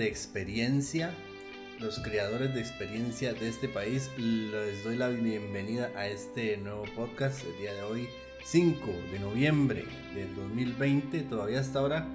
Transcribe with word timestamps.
de 0.00 0.08
experiencia? 0.08 1.14
Los 1.78 1.98
creadores 1.98 2.54
de 2.54 2.60
experiencia 2.60 3.34
de 3.34 3.50
este 3.50 3.68
país, 3.68 4.10
les 4.16 4.82
doy 4.82 4.96
la 4.96 5.08
bienvenida 5.08 5.90
a 5.94 6.06
este 6.06 6.56
nuevo 6.56 6.84
podcast 6.96 7.44
el 7.44 7.58
día 7.58 7.74
de 7.74 7.82
hoy, 7.82 8.08
5 8.42 8.86
de 9.12 9.18
noviembre 9.18 9.84
del 10.14 10.34
2020. 10.36 11.20
Todavía 11.24 11.60
hasta 11.60 11.80
ahora 11.80 12.06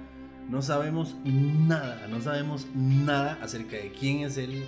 no 0.48 0.62
sabemos 0.62 1.14
nada, 1.24 2.08
no 2.08 2.20
sabemos 2.20 2.66
nada 2.74 3.38
acerca 3.40 3.76
de 3.76 3.92
quién 3.92 4.24
es 4.24 4.36
el 4.36 4.64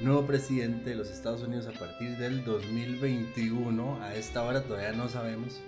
nuevo 0.00 0.26
presidente 0.26 0.90
de 0.90 0.96
los 0.96 1.10
Estados 1.10 1.42
Unidos 1.42 1.68
a 1.68 1.78
partir 1.78 2.16
del 2.16 2.44
2021. 2.44 4.02
A 4.02 4.16
esta 4.16 4.42
hora 4.42 4.64
todavía 4.64 4.90
no 4.92 5.08
sabemos. 5.08 5.60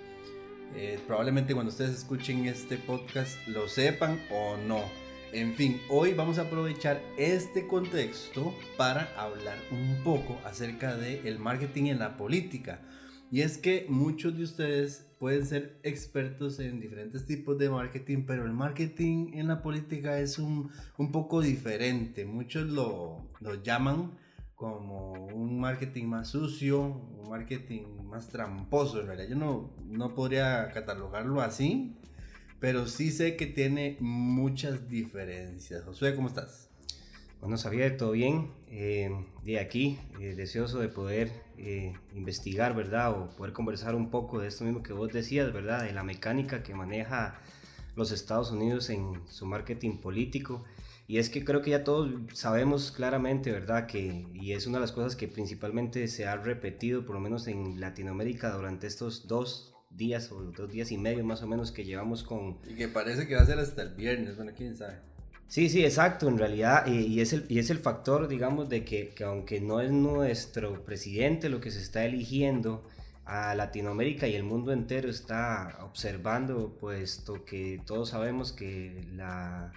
Eh, 0.75 0.99
probablemente 1.07 1.53
cuando 1.53 1.69
ustedes 1.69 1.95
escuchen 1.95 2.47
este 2.47 2.75
podcast 2.75 3.47
lo 3.47 3.69
sepan 3.69 4.21
o 4.29 4.57
no. 4.57 4.83
En 5.33 5.53
fin, 5.53 5.79
hoy 5.87 6.13
vamos 6.13 6.39
a 6.39 6.41
aprovechar 6.41 7.01
este 7.17 7.65
contexto 7.65 8.53
para 8.75 9.13
hablar 9.17 9.57
un 9.71 10.03
poco 10.03 10.37
acerca 10.43 10.97
del 10.97 11.25
el 11.25 11.39
marketing 11.39 11.85
en 11.85 11.99
la 11.99 12.17
política. 12.17 12.81
Y 13.31 13.39
es 13.39 13.57
que 13.57 13.85
muchos 13.87 14.35
de 14.35 14.43
ustedes 14.43 15.09
pueden 15.19 15.45
ser 15.45 15.79
expertos 15.83 16.59
en 16.59 16.81
diferentes 16.81 17.25
tipos 17.25 17.57
de 17.57 17.69
marketing, 17.69 18.25
pero 18.27 18.45
el 18.45 18.51
marketing 18.51 19.31
en 19.33 19.47
la 19.47 19.61
política 19.61 20.19
es 20.19 20.37
un, 20.37 20.69
un 20.97 21.13
poco 21.13 21.39
diferente. 21.39 22.25
Muchos 22.25 22.67
lo, 22.67 23.29
lo 23.39 23.55
llaman 23.63 24.17
como 24.53 25.13
un 25.13 25.61
marketing 25.61 26.07
más 26.07 26.27
sucio, 26.27 26.81
un 26.81 27.29
marketing 27.29 27.83
más 28.03 28.27
tramposo, 28.27 28.99
en 28.99 29.07
realidad. 29.07 29.29
Yo 29.29 29.35
no, 29.37 29.77
no 29.85 30.13
podría 30.13 30.69
catalogarlo 30.73 31.39
así, 31.39 31.97
pero 32.61 32.87
sí 32.87 33.11
sé 33.11 33.35
que 33.35 33.47
tiene 33.47 33.97
muchas 33.99 34.87
diferencias. 34.87 35.83
Josué, 35.83 36.15
¿cómo 36.15 36.27
estás? 36.27 36.69
Bueno, 37.41 37.57
sabía 37.57 37.97
todo 37.97 38.11
bien. 38.11 38.51
Eh, 38.69 39.09
de 39.43 39.59
aquí, 39.59 39.97
eh, 40.19 40.35
deseoso 40.35 40.79
de 40.79 40.87
poder 40.87 41.31
eh, 41.57 41.93
investigar, 42.13 42.75
¿verdad? 42.75 43.19
O 43.19 43.35
poder 43.35 43.51
conversar 43.51 43.95
un 43.95 44.11
poco 44.11 44.39
de 44.39 44.47
esto 44.47 44.63
mismo 44.63 44.83
que 44.83 44.93
vos 44.93 45.11
decías, 45.11 45.51
¿verdad? 45.51 45.83
De 45.83 45.91
la 45.91 46.03
mecánica 46.03 46.61
que 46.61 46.75
maneja 46.75 47.41
los 47.95 48.11
Estados 48.11 48.51
Unidos 48.51 48.91
en 48.91 49.19
su 49.27 49.47
marketing 49.47 49.97
político 49.97 50.63
y 51.11 51.17
es 51.17 51.29
que 51.29 51.43
creo 51.43 51.61
que 51.61 51.71
ya 51.71 51.83
todos 51.83 52.09
sabemos 52.31 52.91
claramente, 52.91 53.51
¿verdad? 53.51 53.85
Que, 53.85 54.27
y 54.33 54.53
es 54.53 54.65
una 54.65 54.77
de 54.77 54.81
las 54.81 54.93
cosas 54.93 55.17
que 55.17 55.27
principalmente 55.27 56.07
se 56.07 56.25
ha 56.25 56.37
repetido, 56.37 57.05
por 57.05 57.15
lo 57.15 57.19
menos 57.19 57.47
en 57.47 57.81
Latinoamérica, 57.81 58.51
durante 58.51 58.87
estos 58.87 59.27
dos 59.27 59.70
días 59.95 60.31
o 60.31 60.41
dos 60.41 60.71
días 60.71 60.91
y 60.91 60.97
medio 60.97 61.23
más 61.23 61.41
o 61.43 61.47
menos 61.47 61.71
que 61.71 61.85
llevamos 61.85 62.23
con... 62.23 62.57
Y 62.67 62.75
que 62.75 62.87
parece 62.87 63.27
que 63.27 63.35
va 63.35 63.41
a 63.41 63.45
ser 63.45 63.59
hasta 63.59 63.81
el 63.81 63.95
viernes, 63.95 64.35
bueno, 64.35 64.51
quién 64.55 64.75
sabe. 64.75 64.99
Sí, 65.47 65.69
sí, 65.69 65.83
exacto, 65.83 66.29
en 66.29 66.37
realidad, 66.37 66.87
y, 66.87 67.19
es, 67.19 67.33
el, 67.33 67.45
y 67.49 67.59
es 67.59 67.69
el 67.69 67.79
factor, 67.79 68.27
digamos, 68.29 68.69
de 68.69 68.85
que, 68.85 69.09
que 69.09 69.25
aunque 69.25 69.59
no 69.59 69.81
es 69.81 69.91
nuestro 69.91 70.85
presidente 70.85 71.49
lo 71.49 71.59
que 71.59 71.71
se 71.71 71.81
está 71.81 72.05
eligiendo, 72.05 72.87
a 73.25 73.55
Latinoamérica 73.55 74.27
y 74.27 74.35
el 74.35 74.43
mundo 74.43 74.73
entero 74.73 75.09
está 75.09 75.77
observando, 75.81 76.75
puesto 76.79 77.45
que 77.45 77.81
todos 77.85 78.09
sabemos 78.09 78.51
que 78.51 79.07
la 79.15 79.71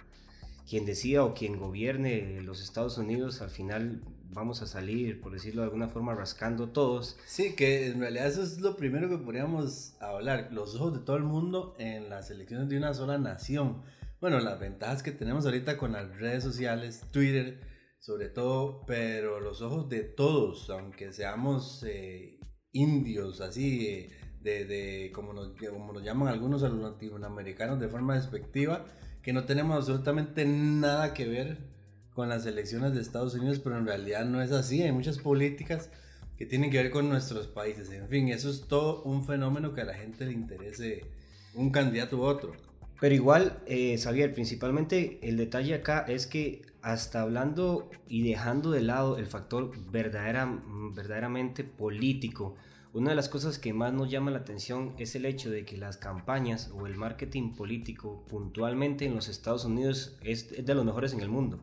quien 0.67 0.85
decida 0.85 1.23
o 1.23 1.33
quien 1.33 1.57
gobierne 1.57 2.41
los 2.41 2.61
Estados 2.61 2.97
Unidos, 2.97 3.41
al 3.41 3.51
final 3.51 4.01
vamos 4.35 4.61
a 4.61 4.67
salir, 4.67 5.21
por 5.21 5.31
decirlo 5.31 5.61
de 5.61 5.67
alguna 5.67 5.87
forma, 5.87 6.13
rascando 6.13 6.69
todos. 6.69 7.17
Sí, 7.25 7.55
que 7.55 7.87
en 7.87 8.01
realidad 8.01 8.27
eso 8.27 8.43
es 8.43 8.59
lo 8.59 8.75
primero 8.75 9.09
que 9.09 9.17
podríamos 9.17 9.95
hablar, 10.01 10.49
los 10.51 10.75
ojos 10.75 10.93
de 10.93 10.99
todo 10.99 11.15
el 11.15 11.23
mundo 11.23 11.73
en 11.79 12.09
las 12.09 12.29
elecciones 12.29 12.67
de 12.67 12.77
una 12.77 12.93
sola 12.93 13.17
nación. 13.17 13.81
Bueno, 14.19 14.39
las 14.41 14.59
ventajas 14.59 15.03
que 15.03 15.13
tenemos 15.13 15.45
ahorita 15.45 15.77
con 15.77 15.93
las 15.93 16.19
redes 16.19 16.43
sociales, 16.43 17.05
Twitter, 17.11 17.61
sobre 17.99 18.27
todo, 18.27 18.85
pero 18.85 19.39
los 19.39 19.61
ojos 19.61 19.87
de 19.87 20.01
todos, 20.01 20.69
aunque 20.69 21.13
seamos 21.13 21.83
eh, 21.87 22.37
indios, 22.73 23.39
así, 23.39 24.09
de, 24.41 24.65
de, 24.65 25.11
como, 25.13 25.31
nos, 25.31 25.53
como 25.69 25.93
nos 25.93 26.03
llaman 26.03 26.27
algunos 26.27 26.61
a 26.63 26.69
los 26.69 26.79
latinoamericanos 26.79 27.79
de 27.79 27.87
forma 27.87 28.15
despectiva, 28.15 28.85
que 29.23 29.31
no 29.31 29.45
tenemos 29.45 29.77
absolutamente 29.77 30.45
nada 30.45 31.13
que 31.13 31.25
ver 31.25 31.74
con 32.15 32.29
las 32.29 32.45
elecciones 32.45 32.93
de 32.93 33.01
Estados 33.01 33.35
Unidos, 33.35 33.59
pero 33.59 33.77
en 33.77 33.85
realidad 33.85 34.25
no 34.25 34.41
es 34.41 34.51
así. 34.51 34.81
Hay 34.81 34.93
muchas 34.93 35.19
políticas 35.19 35.89
que 36.37 36.45
tienen 36.45 36.71
que 36.71 36.77
ver 36.77 36.89
con 36.89 37.09
nuestros 37.09 37.47
países. 37.47 37.89
En 37.91 38.07
fin, 38.07 38.29
eso 38.29 38.49
es 38.49 38.67
todo 38.67 39.03
un 39.03 39.25
fenómeno 39.25 39.73
que 39.73 39.81
a 39.81 39.85
la 39.85 39.93
gente 39.93 40.25
le 40.25 40.31
interese 40.31 41.05
un 41.53 41.71
candidato 41.71 42.17
u 42.17 42.21
otro. 42.21 42.53
Pero 42.99 43.13
igual, 43.13 43.59
eh, 43.67 43.97
Xavier, 43.97 44.33
principalmente 44.33 45.19
el 45.21 45.37
detalle 45.37 45.75
acá 45.75 46.05
es 46.07 46.25
que 46.25 46.61
hasta 46.81 47.21
hablando 47.21 47.89
y 48.07 48.27
dejando 48.27 48.71
de 48.71 48.81
lado 48.81 49.17
el 49.17 49.27
factor 49.27 49.71
verdadera, 49.91 50.61
verdaderamente 50.93 51.63
político, 51.63 52.55
una 52.93 53.09
de 53.09 53.15
las 53.17 53.27
cosas 53.27 53.59
que 53.59 53.73
más 53.73 53.91
nos 53.91 54.09
llama 54.09 54.31
la 54.31 54.37
atención 54.37 54.93
es 54.97 55.15
el 55.15 55.25
hecho 55.25 55.49
de 55.49 55.65
que 55.65 55.75
las 55.75 55.97
campañas 55.97 56.71
o 56.73 56.87
el 56.87 56.95
marketing 56.95 57.53
político 57.53 58.23
puntualmente 58.29 59.05
en 59.05 59.15
los 59.15 59.27
Estados 59.27 59.65
Unidos 59.65 60.15
es, 60.21 60.65
de 60.65 60.73
los 60.73 60.85
mejores 60.85 61.11
en 61.11 61.19
el 61.19 61.27
mundo. 61.27 61.59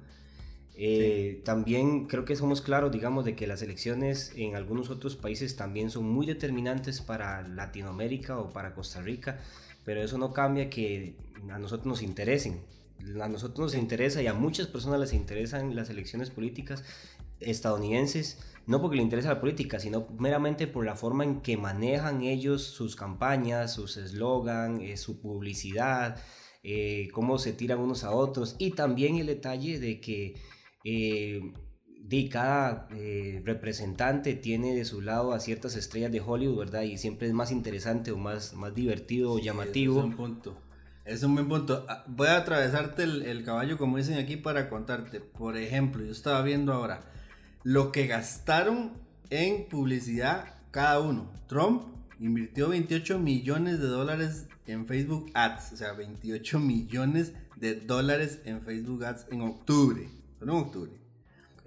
Eh, 0.75 1.43
también 1.45 2.07
creo 2.07 2.25
que 2.25 2.35
somos 2.35 2.63
claros, 2.63 2.91
digamos, 2.93 3.25
de 3.25 3.37
que 3.37 3.47
las 3.47 3.63
elecciones 3.63 4.33
en 4.37 4.57
algunos 4.57 4.91
otros 4.91 5.17
países 5.17 5.57
también 5.57 5.91
son 5.91 6.05
muy 6.05 6.27
determinantes 6.27 7.01
para 7.01 7.47
Latinoamérica 7.47 8.39
o 8.39 8.53
para 8.53 8.75
Costa 8.75 9.03
Rica, 9.03 9.39
pero 9.85 10.03
eso 10.03 10.19
no 10.19 10.33
cambia 10.33 10.71
que 10.71 11.15
a 11.51 11.59
nosotros 11.59 11.87
nos 11.87 12.03
interesen. 12.03 12.61
A 13.21 13.29
nosotros 13.29 13.73
nos 13.73 13.83
interesa 13.83 14.23
y 14.23 14.29
a 14.29 14.35
muchas 14.35 14.69
personas 14.69 15.01
les 15.01 15.13
interesan 15.13 15.75
las 15.75 15.91
elecciones 15.91 16.31
políticas 16.31 16.85
estadounidenses 17.41 18.39
no 18.67 18.81
porque 18.81 18.97
le 18.97 19.03
interesa 19.03 19.29
la 19.29 19.41
política, 19.41 19.81
sino 19.81 20.07
meramente 20.19 20.67
por 20.67 20.85
la 20.85 20.95
forma 20.95 21.25
en 21.25 21.41
que 21.41 21.57
manejan 21.57 22.23
ellos 22.23 22.63
sus 22.63 22.95
campañas, 22.95 23.75
sus 23.75 23.97
eslogan, 23.97 24.81
eh, 24.81 24.97
su 24.97 25.21
publicidad, 25.21 26.17
eh, 26.63 27.09
cómo 27.13 27.39
se 27.39 27.53
tiran 27.53 27.81
unos 27.81 28.05
a 28.05 28.13
otros. 28.13 28.55
Y 28.59 28.71
también 28.71 29.17
el 29.17 29.27
detalle 29.27 29.81
de 29.81 30.01
que 30.01 30.35
eh, 30.85 31.53
de 31.99 32.29
cada 32.29 32.89
representante 33.45 34.35
tiene 34.35 34.75
de 34.75 34.85
su 34.85 35.01
lado 35.01 35.33
a 35.33 35.41
ciertas 35.41 35.77
estrellas 35.77 36.13
de 36.13 36.21
Hollywood, 36.21 36.59
¿verdad? 36.59 36.83
Y 36.83 36.99
siempre 36.99 37.29
es 37.29 37.33
más 37.33 37.53
interesante 37.53 38.11
o 38.11 38.19
más, 38.19 38.55
más 38.55 38.75
divertido 38.75 39.33
o 39.33 39.39
llamativo. 39.39 39.99
es 39.99 40.05
un 40.05 40.17
punto. 40.17 40.59
Es 41.05 41.23
un 41.23 41.35
buen 41.35 41.49
punto. 41.49 41.87
Ah, 41.89 42.05
voy 42.07 42.29
a 42.29 42.37
atravesarte 42.37 43.05
el, 43.05 43.23
el 43.23 43.45
caballo, 43.45 43.79
como 43.79 43.97
dicen 43.97 44.19
aquí, 44.19 44.37
para 44.37 44.69
contarte. 44.69 45.21
Por 45.21 45.57
ejemplo, 45.57 46.05
yo 46.05 46.13
estaba 46.13 46.43
viendo 46.43 46.73
ahora 46.73 47.01
lo 47.65 47.93
que 47.93 48.07
gastaron 48.07 48.93
en 49.31 49.69
publicidad 49.69 50.55
cada 50.71 51.01
uno. 51.01 51.31
Trump 51.47 51.85
invirtió 52.21 52.69
28 52.69 53.19
millones 53.19 53.81
de 53.81 53.87
dólares 53.87 54.47
en 54.67 54.87
Facebook 54.87 55.31
Ads, 55.35 55.73
o 55.73 55.77
sea, 55.77 55.93
28 55.93 56.59
millones 56.59 57.33
de 57.57 57.77
dólares 57.77 58.41
en 58.45 58.63
Facebook 58.63 59.05
Ads 59.05 59.27
en 59.31 59.43
octubre, 59.43 60.09
en 60.51 60.59
octubre. 60.59 60.93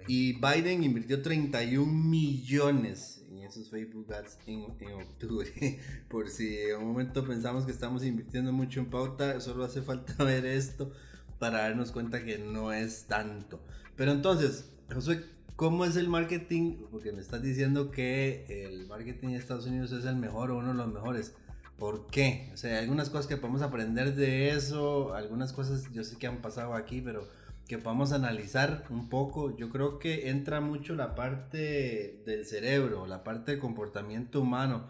Y 0.08 0.34
Biden 0.34 0.84
invirtió 0.84 1.20
31 1.20 1.92
millones 1.92 3.24
en 3.28 3.38
esos 3.38 3.70
Facebook 3.70 4.12
Ads 4.12 4.38
en, 4.46 4.66
en, 4.80 4.92
octubre. 4.92 5.80
Por 6.08 6.28
si 6.28 6.58
en 6.58 6.78
un 6.78 6.88
momento 6.88 7.26
pensamos 7.26 7.64
que 7.64 7.72
estamos 7.72 8.04
invirtiendo 8.04 8.52
mucho 8.52 8.80
en 8.80 8.86
pauta, 8.86 9.40
solo 9.40 9.64
hace 9.64 9.82
falta 9.82 10.14
ver 10.24 10.46
esto 10.46 10.92
para 11.38 11.62
darnos 11.62 11.90
cuenta 11.90 12.24
que 12.24 12.38
no 12.38 12.72
es 12.72 13.06
tanto. 13.06 13.60
Pero 13.96 14.12
entonces, 14.12 14.70
Josué, 14.92 15.24
¿Cómo 15.56 15.86
es 15.86 15.96
el 15.96 16.10
marketing? 16.10 16.76
Porque 16.90 17.12
me 17.12 17.22
estás 17.22 17.40
diciendo 17.40 17.90
que 17.90 18.44
el 18.66 18.86
marketing 18.86 19.28
en 19.28 19.34
Estados 19.36 19.64
Unidos 19.64 19.90
es 19.90 20.04
el 20.04 20.16
mejor 20.16 20.50
o 20.50 20.58
uno 20.58 20.68
de 20.68 20.74
los 20.74 20.92
mejores. 20.92 21.32
¿Por 21.78 22.08
qué? 22.08 22.50
O 22.52 22.58
sea, 22.58 22.72
hay 22.72 22.82
algunas 22.82 23.08
cosas 23.08 23.26
que 23.26 23.38
podemos 23.38 23.62
aprender 23.62 24.14
de 24.14 24.50
eso, 24.50 25.14
algunas 25.14 25.54
cosas 25.54 25.90
yo 25.94 26.04
sé 26.04 26.18
que 26.18 26.26
han 26.26 26.42
pasado 26.42 26.74
aquí, 26.74 27.00
pero 27.00 27.26
que 27.68 27.78
podamos 27.78 28.12
analizar 28.12 28.84
un 28.90 29.08
poco. 29.08 29.56
Yo 29.56 29.70
creo 29.70 29.98
que 29.98 30.30
entra 30.30 30.60
mucho 30.60 30.94
la 30.94 31.14
parte 31.14 32.22
del 32.24 32.44
cerebro, 32.46 33.06
la 33.06 33.24
parte 33.24 33.52
del 33.52 33.60
comportamiento 33.60 34.40
humano 34.40 34.86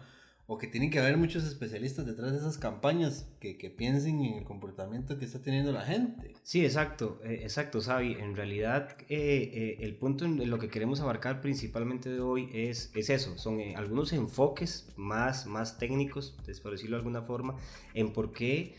o 0.49 0.57
que 0.57 0.67
tienen 0.67 0.89
que 0.89 0.99
haber 0.99 1.17
muchos 1.17 1.43
especialistas 1.43 2.05
detrás 2.05 2.31
de 2.31 2.37
esas 2.37 2.57
campañas 2.57 3.27
que, 3.41 3.57
que 3.57 3.69
piensen 3.69 4.23
en 4.23 4.35
el 4.35 4.43
comportamiento 4.45 5.19
que 5.19 5.25
está 5.25 5.41
teniendo 5.41 5.73
la 5.73 5.81
gente. 5.81 6.35
Sí, 6.41 6.63
exacto, 6.63 7.19
eh, 7.25 7.41
exacto, 7.43 7.81
Xavi. 7.81 8.13
En 8.13 8.33
realidad, 8.33 8.95
eh, 9.09 9.51
eh, 9.53 9.77
el 9.81 9.97
punto 9.97 10.23
en 10.23 10.49
lo 10.49 10.57
que 10.57 10.69
queremos 10.69 11.01
abarcar 11.01 11.41
principalmente 11.41 12.09
de 12.09 12.21
hoy 12.21 12.49
es, 12.53 12.91
es 12.95 13.09
eso, 13.09 13.37
son 13.37 13.59
algunos 13.75 14.13
enfoques 14.13 14.87
más, 14.95 15.47
más 15.47 15.77
técnicos, 15.77 16.37
por 16.63 16.71
decirlo 16.71 16.95
de 16.95 17.01
alguna 17.01 17.21
forma, 17.21 17.57
en 17.93 18.13
por 18.13 18.31
qué 18.31 18.75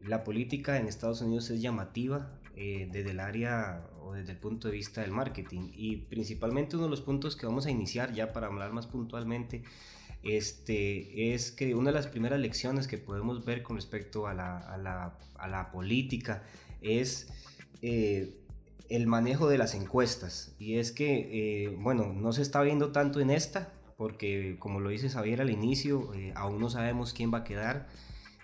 la 0.00 0.22
política 0.22 0.78
en 0.78 0.86
Estados 0.86 1.20
Unidos 1.20 1.50
es 1.50 1.60
llamativa 1.60 2.37
desde 2.90 3.10
el 3.10 3.20
área 3.20 3.88
o 4.02 4.14
desde 4.14 4.32
el 4.32 4.38
punto 4.38 4.68
de 4.68 4.74
vista 4.74 5.00
del 5.02 5.12
marketing. 5.12 5.70
Y 5.74 5.96
principalmente 5.96 6.76
uno 6.76 6.86
de 6.86 6.90
los 6.90 7.00
puntos 7.00 7.36
que 7.36 7.46
vamos 7.46 7.66
a 7.66 7.70
iniciar 7.70 8.12
ya 8.12 8.32
para 8.32 8.48
hablar 8.48 8.72
más 8.72 8.86
puntualmente 8.86 9.62
este, 10.22 11.34
es 11.34 11.52
que 11.52 11.74
una 11.74 11.90
de 11.90 11.94
las 11.94 12.06
primeras 12.08 12.40
lecciones 12.40 12.88
que 12.88 12.98
podemos 12.98 13.44
ver 13.44 13.62
con 13.62 13.76
respecto 13.76 14.26
a 14.26 14.34
la, 14.34 14.58
a 14.58 14.76
la, 14.76 15.18
a 15.36 15.48
la 15.48 15.70
política 15.70 16.42
es 16.80 17.28
eh, 17.82 18.34
el 18.88 19.06
manejo 19.06 19.48
de 19.48 19.58
las 19.58 19.74
encuestas. 19.74 20.54
Y 20.58 20.76
es 20.76 20.92
que, 20.92 21.64
eh, 21.64 21.76
bueno, 21.78 22.12
no 22.12 22.32
se 22.32 22.42
está 22.42 22.62
viendo 22.62 22.90
tanto 22.90 23.20
en 23.20 23.30
esta, 23.30 23.72
porque 23.96 24.56
como 24.58 24.80
lo 24.80 24.90
dice 24.90 25.08
Xavier 25.08 25.40
al 25.40 25.50
inicio, 25.50 26.12
eh, 26.14 26.32
aún 26.34 26.60
no 26.60 26.70
sabemos 26.70 27.12
quién 27.12 27.32
va 27.32 27.38
a 27.38 27.44
quedar. 27.44 27.88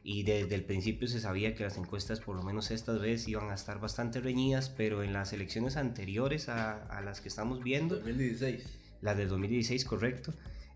Y 0.06 0.22
desde 0.22 0.54
el 0.54 0.64
principio 0.64 1.08
se 1.08 1.18
sabía 1.18 1.54
que 1.54 1.64
las 1.64 1.78
encuestas, 1.78 2.20
por 2.20 2.36
lo 2.36 2.42
menos 2.42 2.70
estas 2.70 3.00
veces, 3.00 3.26
iban 3.26 3.50
a 3.50 3.54
estar 3.54 3.80
bastante 3.80 4.20
reñidas, 4.20 4.68
pero 4.68 5.02
en 5.02 5.14
las 5.14 5.32
elecciones 5.32 5.78
anteriores 5.78 6.50
a, 6.50 6.84
a 6.88 7.00
las 7.00 7.22
que 7.22 7.28
estamos 7.28 7.64
viendo... 7.64 7.96
2016. 7.96 8.64
La 9.00 9.14
de 9.14 9.26
2016, 9.26 9.84
correcto. 9.86 10.34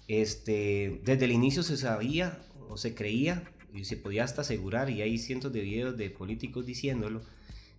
Este, 0.08 1.02
desde 1.04 1.26
el 1.26 1.32
inicio 1.32 1.62
se 1.62 1.76
sabía 1.76 2.38
o 2.70 2.78
se 2.78 2.94
creía 2.94 3.44
y 3.74 3.84
se 3.84 3.98
podía 3.98 4.24
hasta 4.24 4.40
asegurar, 4.40 4.88
y 4.88 5.02
hay 5.02 5.18
cientos 5.18 5.52
de 5.52 5.60
videos 5.60 5.98
de 5.98 6.08
políticos 6.08 6.64
diciéndolo, 6.64 7.20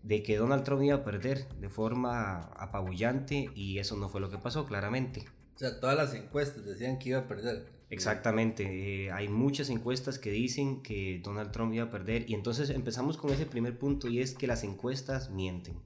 de 0.03 0.21
que 0.21 0.37
Donald 0.37 0.63
Trump 0.63 0.83
iba 0.83 0.97
a 0.97 1.03
perder 1.03 1.47
de 1.59 1.69
forma 1.69 2.41
apabullante 2.57 3.49
y 3.55 3.79
eso 3.79 3.97
no 3.97 4.07
fue 4.07 4.21
lo 4.21 4.29
que 4.29 4.37
pasó, 4.37 4.65
claramente. 4.65 5.25
O 5.59 5.61
sea, 5.61 5.77
todas 5.81 5.97
las 5.97 6.13
encuestas 6.13 6.63
decían 6.63 6.99
que 6.99 7.09
iba 7.09 7.19
a 7.19 7.27
perder. 7.27 7.67
Exactamente, 7.89 9.07
eh, 9.07 9.11
hay 9.11 9.27
muchas 9.27 9.69
encuestas 9.69 10.17
que 10.17 10.31
dicen 10.31 10.81
que 10.81 11.19
Donald 11.21 11.51
Trump 11.51 11.73
iba 11.73 11.83
a 11.83 11.89
perder 11.89 12.29
y 12.29 12.33
entonces 12.33 12.69
empezamos 12.69 13.17
con 13.17 13.31
ese 13.31 13.45
primer 13.45 13.77
punto 13.77 14.07
y 14.07 14.21
es 14.21 14.35
que 14.35 14.47
las 14.47 14.63
encuestas 14.63 15.31
mienten. 15.31 15.81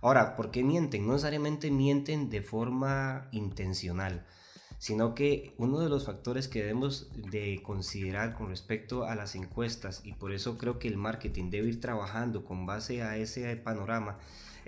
Ahora, 0.00 0.36
¿por 0.36 0.50
qué 0.50 0.64
mienten? 0.64 1.06
No 1.06 1.12
necesariamente 1.12 1.70
mienten 1.70 2.30
de 2.30 2.40
forma 2.40 3.28
intencional 3.32 4.24
sino 4.80 5.14
que 5.14 5.54
uno 5.58 5.80
de 5.80 5.90
los 5.90 6.06
factores 6.06 6.48
que 6.48 6.60
debemos 6.60 7.10
de 7.30 7.60
considerar 7.62 8.32
con 8.32 8.48
respecto 8.48 9.04
a 9.04 9.14
las 9.14 9.34
encuestas 9.34 10.00
y 10.04 10.14
por 10.14 10.32
eso 10.32 10.56
creo 10.56 10.78
que 10.78 10.88
el 10.88 10.96
marketing 10.96 11.50
debe 11.50 11.68
ir 11.68 11.82
trabajando 11.82 12.46
con 12.46 12.64
base 12.64 13.02
a 13.02 13.18
ese 13.18 13.54
panorama 13.56 14.16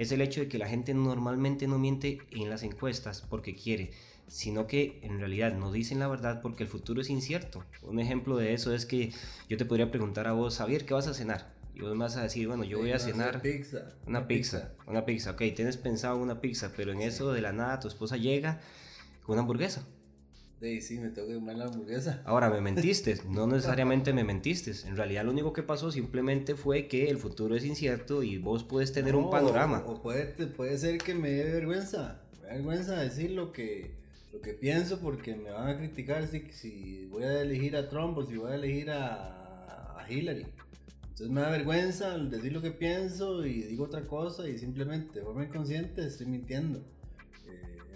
es 0.03 0.13
el 0.13 0.21
hecho 0.21 0.41
de 0.41 0.49
que 0.49 0.59
la 0.59 0.69
gente 0.69 0.95
normalmente 0.95 1.67
no 1.67 1.79
miente 1.79 2.19
en 2.31 2.51
las 2.51 2.63
encuestas 2.63 3.23
porque 3.23 3.55
quiere, 3.55 3.93
sino 4.27 4.67
que 4.67 5.01
en 5.03 5.19
realidad 5.19 5.53
no 5.55 5.73
dicen 5.73 5.99
la 5.99 6.09
verdad 6.09 6.41
porque 6.43 6.65
el 6.65 6.69
futuro 6.69 7.01
es 7.01 7.11
incierto. 7.11 7.65
Un 7.83 8.01
ejemplo 8.01 8.37
de 8.37 8.55
eso 8.55 8.75
es 8.75 8.87
que 8.87 9.13
yo 9.49 9.57
te 9.57 9.65
podría 9.65 9.91
preguntar 9.91 10.27
a 10.27 10.33
vos, 10.33 10.59
Javier, 10.59 10.85
¿qué 10.85 10.95
vas 10.95 11.07
a 11.07 11.15
cenar? 11.15 11.55
Y 11.75 11.81
vos 11.81 11.93
me 11.93 11.99
vas 11.99 12.17
a 12.17 12.23
decir, 12.23 12.49
bueno, 12.49 12.65
yo 12.65 12.79
voy 12.79 12.93
a 12.93 12.99
cenar 12.99 13.41
pizza, 13.41 13.95
una, 14.07 14.27
pizza, 14.29 14.73
una 14.87 15.07
pizza, 15.07 15.31
ok, 15.31 15.43
tienes 15.57 15.79
pensado 15.79 16.19
una 16.19 16.41
pizza, 16.41 16.73
pero 16.77 16.93
en 16.93 17.01
eso 17.01 17.33
de 17.33 17.41
la 17.41 17.53
nada 17.53 17.81
tu 17.81 17.89
esposa 17.89 18.17
llega 18.17 18.61
con 19.23 19.35
una 19.35 19.43
hamburguesa. 19.43 19.87
Sí, 20.63 20.81
sí, 20.81 21.01
me 21.01 21.11
tengo 21.11 21.27
que 21.27 21.35
comer 21.35 21.57
la 21.57 21.65
hamburguesa. 21.65 22.23
Ahora, 22.25 22.49
me 22.49 22.61
mentiste, 22.61 23.19
no 23.29 23.49
necesariamente 23.49 24.13
me 24.13 24.23
mentiste. 24.23 24.71
En 24.87 24.97
realidad 24.97 25.25
lo 25.25 25.33
único 25.33 25.53
que 25.53 25.65
pasó 25.65 25.91
simplemente 25.91 26.55
fue 26.55 26.87
que 26.87 27.11
el 27.11 27.19
futuro 27.19 27.57
es 27.57 27.65
incierto 27.65 28.23
y 28.23 28.39
vos 28.39 28.63
puedes 28.63 28.93
tener 28.93 29.17
un 29.17 29.29
panorama. 29.29 29.83
O, 29.85 30.01
puede, 30.01 30.27
puede 30.47 30.79
ser 30.79 30.99
que 30.99 31.17
me 31.17 31.31
dé 31.31 31.51
vergüenza, 31.51 32.23
me 32.41 32.47
da 32.47 32.55
vergüenza 32.55 33.01
decir 33.01 33.33
lo 33.33 33.51
que, 33.51 33.97
lo 34.33 34.41
que 34.41 34.53
pienso 34.53 35.01
porque 35.01 35.35
me 35.35 35.51
van 35.51 35.69
a 35.69 35.77
criticar 35.77 36.29
si, 36.29 36.43
si 36.53 37.09
voy 37.11 37.25
a 37.25 37.43
elegir 37.43 37.77
a 37.77 37.89
Trump 37.89 38.17
o 38.19 38.25
si 38.25 38.37
voy 38.37 38.53
a 38.53 38.55
elegir 38.55 38.93
a, 38.93 39.99
a 39.99 40.07
Hillary. 40.09 40.47
Entonces 41.03 41.29
me 41.29 41.41
da 41.41 41.51
vergüenza 41.51 42.17
decir 42.19 42.53
lo 42.53 42.63
que 42.63 42.71
pienso 42.71 43.45
y 43.45 43.63
digo 43.63 43.87
otra 43.87 44.07
cosa 44.07 44.49
y 44.49 44.57
simplemente 44.59 45.19
de 45.19 45.25
forma 45.25 45.43
inconsciente 45.43 46.07
estoy 46.07 46.27
mintiendo 46.27 46.85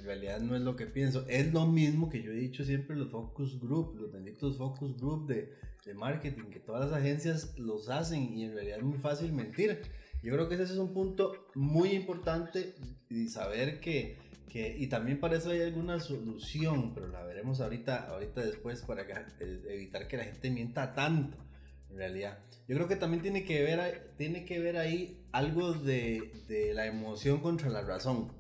realidad 0.07 0.41
no 0.41 0.57
es 0.57 0.63
lo 0.63 0.77
que 0.77 0.87
pienso. 0.87 1.27
Es 1.29 1.53
lo 1.53 1.67
mismo 1.67 2.09
que 2.09 2.23
yo 2.23 2.33
he 2.33 2.37
dicho 2.37 2.65
siempre 2.65 2.97
los 2.97 3.11
focus 3.11 3.61
group, 3.61 3.97
los 3.97 4.13
benditos 4.13 4.57
focus 4.57 4.97
group 4.97 5.27
de, 5.27 5.53
de 5.85 5.95
marketing, 5.95 6.51
que 6.51 6.61
todas 6.61 6.91
las 6.91 7.01
agencias 7.01 7.59
los 7.59 7.89
hacen 7.89 8.33
y 8.37 8.45
en 8.45 8.55
realidad 8.55 8.79
es 8.79 8.85
muy 8.85 8.99
fácil 8.99 9.33
mentir. 9.33 9.83
Yo 10.23 10.33
creo 10.33 10.49
que 10.49 10.55
ese 10.55 10.65
es 10.65 10.79
un 10.79 10.93
punto 10.93 11.47
muy 11.55 11.91
importante 11.91 12.75
y 13.09 13.29
saber 13.29 13.81
que, 13.81 14.19
que, 14.49 14.75
y 14.77 14.89
también 14.89 15.21
para 15.21 15.37
eso 15.37 15.51
hay 15.51 15.61
alguna 15.61 16.01
solución, 16.01 16.95
pero 16.95 17.09
la 17.09 17.23
veremos 17.25 17.61
ahorita, 17.61 18.09
ahorita 18.09 18.45
después 18.45 18.83
para 18.83 19.03
eh, 19.03 19.63
evitar 19.69 20.09
que 20.09 20.17
la 20.17 20.25
gente 20.25 20.51
mienta 20.51 20.95
tanto. 20.95 21.37
En 21.91 21.99
realidad, 21.99 22.41
yo 22.67 22.75
creo 22.75 22.89
que 22.89 22.97
también 22.97 23.23
tiene 23.23 23.45
que 23.45 23.63
ver, 23.63 24.13
tiene 24.17 24.45
que 24.45 24.59
ver 24.59 24.77
ahí 24.77 25.25
algo 25.31 25.73
de, 25.73 26.33
de 26.49 26.75
la 26.75 26.87
emoción 26.87 27.41
contra 27.41 27.71
la 27.71 27.83
razón, 27.83 28.33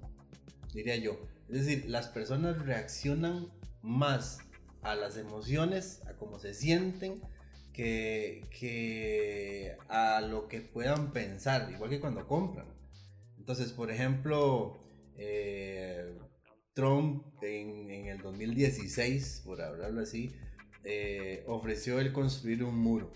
diría 0.74 0.96
yo. 0.96 1.18
Es 1.48 1.64
decir, 1.64 1.84
las 1.88 2.08
personas 2.08 2.64
reaccionan 2.64 3.48
más 3.82 4.38
a 4.82 4.94
las 4.94 5.16
emociones, 5.16 6.02
a 6.06 6.14
cómo 6.14 6.38
se 6.38 6.54
sienten, 6.54 7.20
que, 7.72 8.46
que 8.58 9.76
a 9.88 10.20
lo 10.22 10.48
que 10.48 10.60
puedan 10.60 11.12
pensar, 11.12 11.70
igual 11.70 11.90
que 11.90 12.00
cuando 12.00 12.26
compran. 12.26 12.66
Entonces, 13.38 13.72
por 13.72 13.90
ejemplo, 13.90 14.80
eh, 15.16 16.18
Trump 16.74 17.24
en, 17.42 18.06
el 18.06 18.18
2016, 18.18 19.42
por 19.44 19.62
hablarlo 19.62 20.02
así, 20.02 20.32
eh, 20.84 21.44
ofreció 21.46 22.00
el 22.00 22.12
construir 22.12 22.64
un 22.64 22.76
muro. 22.76 23.12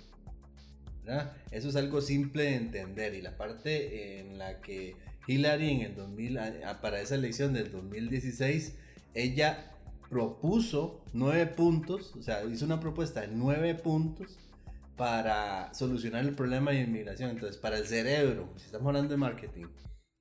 Eso 1.51 1.69
es 1.69 1.77
algo 1.77 2.01
simple 2.01 2.45
de 2.45 2.55
entender 2.55 3.15
y 3.15 3.23
la 3.23 3.37
parte 3.37 4.21
en 4.21 4.39
la 4.39 4.61
que 4.61 4.95
Hillary 5.31 5.71
en 5.71 5.81
el 5.83 5.95
2000, 5.95 6.39
para 6.83 7.01
esa 7.01 7.15
elección 7.15 7.53
del 7.53 7.71
2016, 7.71 8.75
ella 9.15 9.71
propuso 10.09 11.05
nueve 11.13 11.47
puntos, 11.47 12.15
o 12.17 12.23
sea, 12.23 12.45
hizo 12.45 12.65
una 12.65 12.81
propuesta 12.81 13.21
de 13.21 13.29
nueve 13.29 13.77
puntos 13.77 14.39
para 14.97 15.73
solucionar 15.73 16.25
el 16.25 16.35
problema 16.35 16.73
de 16.73 16.81
inmigración. 16.81 17.31
Entonces, 17.31 17.57
para 17.57 17.79
el 17.79 17.87
cerebro, 17.87 18.53
si 18.57 18.67
estamos 18.67 18.89
hablando 18.89 19.11
de 19.11 19.17
marketing, 19.17 19.67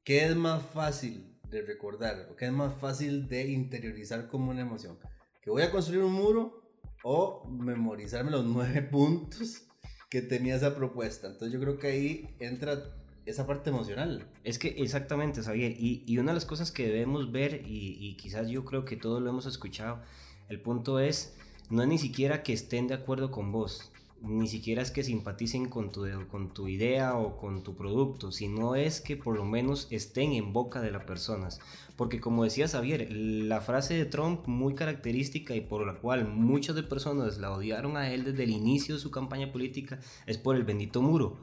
¿qué 0.03 0.25
es 0.25 0.35
más 0.35 0.63
fácil 0.63 1.39
de 1.49 1.63
recordar 1.63 2.27
o 2.31 2.35
qué 2.35 2.45
es 2.45 2.51
más 2.51 2.75
fácil 2.75 3.27
de 3.27 3.49
interiorizar 3.49 4.27
como 4.27 4.51
una 4.51 4.61
emoción? 4.61 4.99
¿Que 5.41 5.49
voy 5.49 5.63
a 5.63 5.71
construir 5.71 6.03
un 6.03 6.13
muro 6.13 6.61
o 7.03 7.49
memorizarme 7.49 8.29
los 8.29 8.45
nueve 8.45 8.81
puntos 8.91 9.63
que 10.09 10.21
tenía 10.21 10.55
esa 10.55 10.75
propuesta? 10.75 11.27
Entonces, 11.27 11.51
yo 11.51 11.59
creo 11.59 11.79
que 11.79 11.87
ahí 11.87 12.35
entra 12.39 12.98
esa 13.25 13.45
parte 13.47 13.69
emocional. 13.69 14.27
Es 14.43 14.59
que 14.59 14.69
exactamente, 14.69 15.41
Xavier. 15.41 15.71
Y, 15.71 16.03
y 16.05 16.17
una 16.17 16.31
de 16.31 16.35
las 16.35 16.45
cosas 16.45 16.71
que 16.71 16.87
debemos 16.87 17.31
ver, 17.31 17.63
y, 17.65 17.97
y, 17.99 18.15
quizás 18.15 18.49
yo 18.49 18.65
creo 18.65 18.85
que 18.85 18.95
todos 18.95 19.21
lo 19.21 19.29
hemos 19.29 19.45
escuchado, 19.45 20.01
el 20.49 20.61
punto 20.61 20.99
es, 20.99 21.35
no 21.69 21.81
es 21.83 21.87
ni 21.87 21.97
siquiera 21.97 22.43
que 22.43 22.53
estén 22.53 22.87
de 22.87 22.95
acuerdo 22.95 23.31
con 23.31 23.51
vos, 23.51 23.91
ni 24.21 24.47
siquiera 24.47 24.81
es 24.81 24.91
que 24.91 25.03
simpaticen 25.03 25.69
con 25.69 25.91
tu, 25.91 26.05
con 26.29 26.53
tu 26.53 26.67
idea 26.67 27.15
o 27.15 27.37
con 27.37 27.63
tu 27.63 27.75
producto, 27.75 28.31
sino 28.31 28.75
es 28.75 29.01
que 29.01 29.15
por 29.15 29.35
lo 29.35 29.45
menos 29.45 29.87
estén 29.91 30.33
en 30.33 30.51
boca 30.51 30.81
de 30.81 30.91
las 30.91 31.03
personas. 31.05 31.59
Porque 31.95 32.19
como 32.19 32.43
decía 32.43 32.67
Xavier, 32.67 33.11
la 33.11 33.61
frase 33.61 33.93
de 33.93 34.05
Trump 34.05 34.47
muy 34.47 34.75
característica 34.75 35.55
y 35.55 35.61
por 35.61 35.85
la 35.85 35.99
cual 35.99 36.27
muchas 36.27 36.75
de 36.75 36.83
personas 36.83 37.37
la 37.37 37.51
odiaron 37.51 37.97
a 37.97 38.11
él 38.11 38.25
desde 38.25 38.43
el 38.43 38.51
inicio 38.51 38.95
de 38.95 39.01
su 39.01 39.11
campaña 39.11 39.51
política 39.51 39.99
es 40.25 40.37
por 40.37 40.55
el 40.55 40.63
bendito 40.63 41.01
muro. 41.01 41.37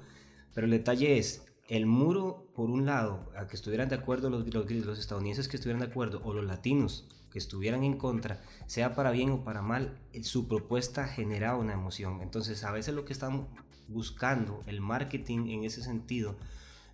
Pero 0.54 0.66
el 0.66 0.70
detalle 0.70 1.18
es, 1.18 1.46
el 1.68 1.86
muro, 1.86 2.48
por 2.54 2.70
un 2.70 2.86
lado, 2.86 3.30
a 3.36 3.46
que 3.46 3.56
estuvieran 3.56 3.88
de 3.88 3.96
acuerdo 3.96 4.30
los, 4.30 4.46
los, 4.46 4.98
estadounidenses 4.98 5.48
que 5.48 5.56
estuvieran 5.56 5.80
de 5.80 5.86
acuerdo 5.86 6.20
o 6.24 6.32
los 6.32 6.44
latinos 6.44 7.08
que 7.30 7.38
estuvieran 7.38 7.82
en 7.82 7.98
contra, 7.98 8.40
sea 8.66 8.94
para 8.94 9.10
bien 9.10 9.30
o 9.30 9.44
para 9.44 9.62
mal, 9.62 9.98
eh, 10.12 10.22
su 10.22 10.48
propuesta 10.48 11.06
generaba 11.08 11.58
una 11.58 11.74
emoción. 11.74 12.20
Entonces, 12.22 12.64
a 12.64 12.70
veces 12.70 12.94
lo 12.94 13.04
que 13.04 13.12
están 13.12 13.48
buscando, 13.88 14.62
el 14.66 14.80
marketing 14.80 15.48
en 15.48 15.64
ese 15.64 15.82
sentido, 15.82 16.36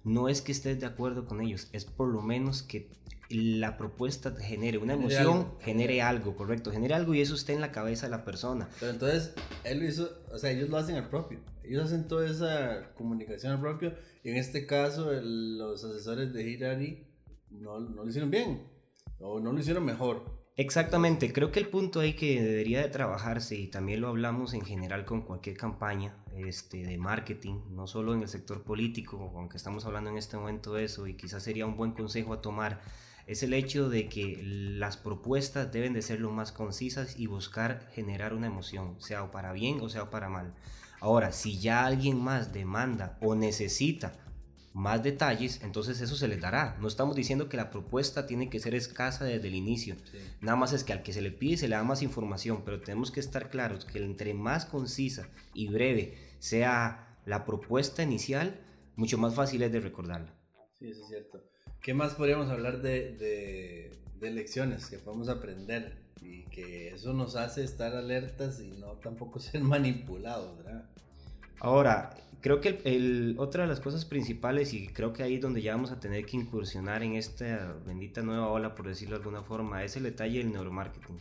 no 0.05 0.29
es 0.29 0.41
que 0.41 0.53
estés 0.53 0.81
de 0.81 0.87
acuerdo 0.87 1.27
con 1.27 1.41
ellos, 1.41 1.69
es 1.73 1.85
por 1.85 2.09
lo 2.09 2.23
menos 2.23 2.63
que 2.63 2.89
la 3.29 3.77
propuesta 3.77 4.35
genere 4.37 4.79
una 4.79 4.95
emoción, 4.95 5.49
genere 5.61 6.03
algo, 6.03 6.37
correcto, 6.37 6.71
genere 6.71 6.95
algo 6.95 7.15
y 7.15 7.21
eso 7.21 7.35
esté 7.35 7.53
en 7.53 7.61
la 7.61 7.73
cabeza 7.73 8.07
de 8.07 8.11
la 8.11 8.25
persona. 8.25 8.69
Pero 8.81 8.93
entonces, 8.93 9.33
él 9.65 9.79
lo 9.79 9.87
hizo, 9.87 10.11
o 10.31 10.39
sea, 10.39 10.51
ellos 10.51 10.69
lo 10.69 10.77
hacen 10.77 10.97
al 10.97 11.09
propio, 11.09 11.39
ellos 11.65 11.85
hacen 11.85 12.09
toda 12.09 12.27
esa 12.27 12.95
comunicación 12.95 13.53
al 13.53 13.61
propio 13.61 13.95
y 14.23 14.31
en 14.31 14.37
este 14.37 14.67
caso 14.67 15.13
los 15.13 15.85
asesores 15.85 16.33
de 16.33 16.49
Hillary 16.49 17.07
no, 17.51 17.81
no 17.81 18.05
lo 18.05 18.09
hicieron 18.09 18.31
bien 18.31 18.67
o 19.19 19.41
no 19.41 19.53
lo 19.53 19.59
hicieron 19.59 19.85
mejor. 19.85 20.43
Exactamente, 20.57 21.33
creo 21.33 21.51
que 21.51 21.61
el 21.61 21.69
punto 21.69 22.01
ahí 22.01 22.13
que 22.13 22.43
debería 22.43 22.83
de 22.83 22.89
trabajarse 22.89 23.57
y 23.57 23.69
también 23.69 24.03
lo 24.03 24.09
hablamos 24.09 24.53
en 24.53 24.61
general 24.61 25.07
con 25.07 25.23
cualquier 25.23 25.57
campaña 25.57 26.23
este, 26.37 26.85
de 26.85 26.99
marketing, 26.99 27.61
no 27.71 27.87
solo 27.87 28.13
en 28.15 28.21
el 28.21 28.29
sector 28.29 28.63
político, 28.63 29.33
aunque 29.35 29.57
estamos 29.57 29.87
hablando 29.87 30.11
en 30.11 30.19
este 30.19 30.37
momento 30.37 30.75
de 30.75 30.85
eso 30.85 31.07
y 31.07 31.17
quizás 31.17 31.43
sería 31.43 31.65
un 31.65 31.77
buen 31.77 31.93
consejo 31.93 32.35
a 32.35 32.43
tomar, 32.43 32.83
es 33.27 33.43
el 33.43 33.55
hecho 33.55 33.89
de 33.89 34.11
que 34.11 34.41
las 34.43 34.99
propuestas 34.99 35.73
deben 35.73 35.95
de 35.95 36.03
ser 36.03 36.21
lo 36.21 36.31
más 36.31 36.53
concisas 36.53 37.19
y 37.19 37.27
buscar 37.27 37.89
generar 37.93 38.35
una 38.35 38.49
emoción, 38.49 39.01
sea 39.01 39.31
para 39.31 39.55
bien 39.55 39.81
o 39.81 39.89
sea 39.89 40.11
para 40.11 40.29
mal. 40.29 40.55
Ahora, 41.03 41.33
si 41.33 41.59
ya 41.59 41.85
alguien 41.85 42.23
más 42.23 42.53
demanda 42.53 43.19
o 43.21 43.35
necesita 43.35 44.13
más 44.73 45.03
detalles, 45.03 45.61
entonces 45.65 46.01
eso 46.01 46.15
se 46.15 46.29
les 46.29 46.41
dará. 46.41 46.77
No 46.81 46.87
estamos 46.87 47.17
diciendo 47.17 47.49
que 47.49 47.57
la 47.57 47.71
propuesta 47.71 48.25
tiene 48.29 48.49
que 48.49 48.61
ser 48.61 48.77
escasa 48.77 49.25
desde 49.25 49.49
el 49.49 49.57
inicio. 49.57 49.97
Nada 50.41 50.55
más 50.55 50.73
es 50.73 50.85
que 50.85 50.93
al 50.93 51.03
que 51.03 51.13
se 51.13 51.21
le 51.21 51.33
pide 51.33 51.57
se 51.57 51.67
le 51.67 51.75
da 51.75 51.83
más 51.83 52.03
información, 52.03 52.63
pero 52.65 52.81
tenemos 52.81 53.11
que 53.11 53.19
estar 53.19 53.51
claros 53.51 53.85
que 53.85 53.99
entre 53.99 54.33
más 54.33 54.65
concisa 54.65 55.29
y 55.55 55.67
breve 55.67 56.17
sea 56.39 57.19
la 57.27 57.45
propuesta 57.45 58.05
inicial, 58.05 58.61
mucho 58.95 59.19
más 59.19 59.35
fácil 59.35 59.65
es 59.65 59.73
de 59.73 59.81
recordarla. 59.81 60.33
Sí, 60.79 60.89
eso 60.89 61.03
es 61.03 61.09
cierto. 61.09 61.43
¿Qué 61.81 61.95
más 61.95 62.15
podríamos 62.15 62.49
hablar 62.49 62.81
de, 62.81 63.17
de, 63.17 63.91
de 64.21 64.31
lecciones 64.31 64.87
que 64.87 64.99
podemos 64.99 65.29
aprender 65.29 66.02
y 66.25 66.43
que 66.51 66.95
eso 66.95 67.13
nos 67.13 67.37
hace 67.37 67.65
estar 67.65 67.95
alertas 67.95 68.61
y 68.61 68.71
no 68.81 68.93
tampoco 68.95 69.41
ser 69.41 69.63
manipulados, 69.63 70.57
¿verdad? 70.59 70.85
Ahora, 71.61 72.15
creo 72.41 72.61
que 72.61 72.81
el, 72.85 73.37
otra 73.39 73.63
de 73.63 73.69
las 73.69 73.81
cosas 73.81 74.05
principales, 74.05 74.75
y 74.75 74.89
creo 74.89 75.13
que 75.13 75.23
ahí 75.23 75.37
es 75.37 75.41
donde 75.41 75.63
ya 75.63 75.75
vamos 75.75 75.93
a 75.93 76.01
tener 76.01 76.27
que 76.27 76.37
incursionar 76.37 77.03
en 77.03 77.15
esta 77.15 77.77
bendita 77.87 78.23
nueva 78.23 78.49
ola, 78.49 78.75
por 78.75 78.89
decirlo 78.89 79.17
de 79.17 79.23
alguna 79.23 79.43
forma, 79.43 79.85
es 79.85 79.97
el 79.97 80.03
detalle 80.03 80.39
del 80.39 80.53
neuromarketing. 80.53 81.19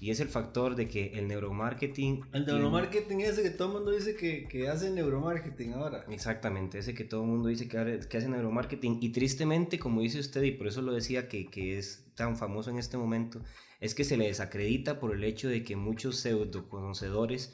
Y 0.00 0.10
es 0.10 0.20
el 0.20 0.28
factor 0.28 0.76
de 0.76 0.88
que 0.88 1.18
el 1.18 1.28
neuromarketing... 1.28 2.24
El 2.32 2.46
neuromarketing 2.46 3.20
es 3.20 3.32
ese 3.32 3.42
que 3.42 3.50
todo 3.50 3.68
el 3.68 3.74
mundo 3.74 3.90
dice 3.90 4.16
que, 4.16 4.48
que, 4.48 4.66
hace 4.68 4.90
neuromarketing 4.90 5.74
ahora. 5.74 6.06
Exactamente, 6.08 6.78
ese 6.78 6.94
que 6.94 7.04
todo 7.04 7.22
el 7.22 7.28
mundo 7.28 7.50
dice 7.50 7.68
que, 7.68 8.00
que 8.08 8.16
hace 8.16 8.28
neuromarketing. 8.28 8.98
Y 9.02 9.10
tristemente, 9.10 9.78
como 9.78 10.00
dice 10.00 10.18
usted, 10.18 10.42
y 10.42 10.52
por 10.52 10.68
eso 10.68 10.80
lo 10.80 10.92
decía 10.92 11.28
que, 11.28 11.48
que 11.48 11.76
es 11.76 12.06
tan 12.14 12.38
famoso 12.38 12.70
en 12.70 12.78
este 12.78 12.96
momento, 12.96 13.42
es 13.78 13.94
que 13.94 14.04
se 14.04 14.16
le 14.16 14.26
desacredita 14.26 15.00
por 15.00 15.14
el 15.14 15.22
hecho 15.22 15.48
de 15.48 15.64
que 15.64 15.76
muchos 15.76 16.16
pseudo 16.16 16.66
conocedores 16.70 17.52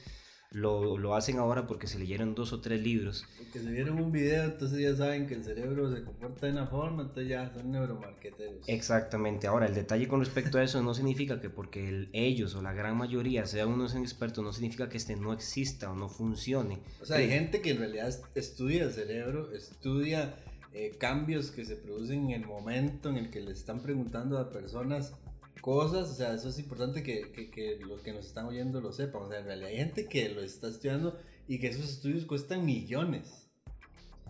lo, 0.50 0.96
lo, 0.96 1.14
hacen 1.14 1.38
ahora 1.38 1.66
porque 1.66 1.86
se 1.86 1.98
leyeron 1.98 2.34
dos 2.34 2.52
o 2.52 2.60
tres 2.60 2.80
libros. 2.80 3.26
Porque 3.38 3.60
se 3.60 3.70
vieron 3.70 4.00
un 4.00 4.12
video, 4.12 4.44
entonces 4.44 4.78
ya 4.78 4.94
saben 4.96 5.26
que 5.26 5.34
el 5.34 5.44
cerebro 5.44 5.94
se 5.94 6.02
comporta 6.02 6.46
de 6.46 6.52
una 6.52 6.66
forma, 6.66 7.02
entonces 7.02 7.28
ya 7.28 7.52
son 7.52 7.70
neuromarqueteros. 7.72 8.68
Exactamente. 8.68 9.46
Ahora, 9.46 9.66
el 9.66 9.74
detalle 9.74 10.08
con 10.08 10.20
respecto 10.20 10.58
a 10.58 10.62
eso 10.62 10.82
no 10.82 10.94
significa 10.94 11.40
que 11.40 11.50
porque 11.50 12.08
ellos 12.12 12.54
o 12.54 12.62
la 12.62 12.72
gran 12.72 12.96
mayoría 12.96 13.46
sean 13.46 13.68
unos 13.68 13.94
expertos, 13.94 14.44
no 14.44 14.52
significa 14.52 14.88
que 14.88 14.96
este 14.96 15.16
no 15.16 15.32
exista 15.32 15.90
o 15.90 15.96
no 15.96 16.08
funcione. 16.08 16.78
O 17.02 17.06
sea, 17.06 17.18
hay 17.18 17.28
gente 17.28 17.60
que 17.60 17.70
en 17.70 17.78
realidad 17.78 18.14
estudia 18.34 18.84
el 18.84 18.92
cerebro, 18.92 19.52
estudia 19.52 20.36
eh, 20.72 20.96
cambios 20.98 21.50
que 21.50 21.64
se 21.64 21.76
producen 21.76 22.30
en 22.30 22.42
el 22.42 22.46
momento 22.46 23.08
en 23.08 23.16
el 23.16 23.30
que 23.30 23.40
le 23.40 23.52
están 23.52 23.80
preguntando 23.80 24.38
a 24.38 24.50
personas 24.50 25.14
cosas, 25.60 26.10
o 26.10 26.14
sea, 26.14 26.34
eso 26.34 26.48
es 26.48 26.58
importante 26.58 27.02
que, 27.02 27.32
que, 27.32 27.50
que, 27.50 27.78
los 27.80 28.00
que 28.02 28.12
nos 28.12 28.26
están 28.26 28.46
oyendo 28.46 28.80
lo 28.80 28.92
sepan, 28.92 29.22
o 29.22 29.28
sea, 29.28 29.40
en 29.40 29.46
realidad 29.46 29.70
hay 29.70 29.76
gente 29.76 30.06
que 30.06 30.28
lo 30.28 30.42
está 30.42 30.68
estudiando 30.68 31.18
y 31.48 31.58
que 31.58 31.68
esos 31.68 31.90
estudios 31.90 32.24
cuestan 32.24 32.64
millones. 32.64 33.48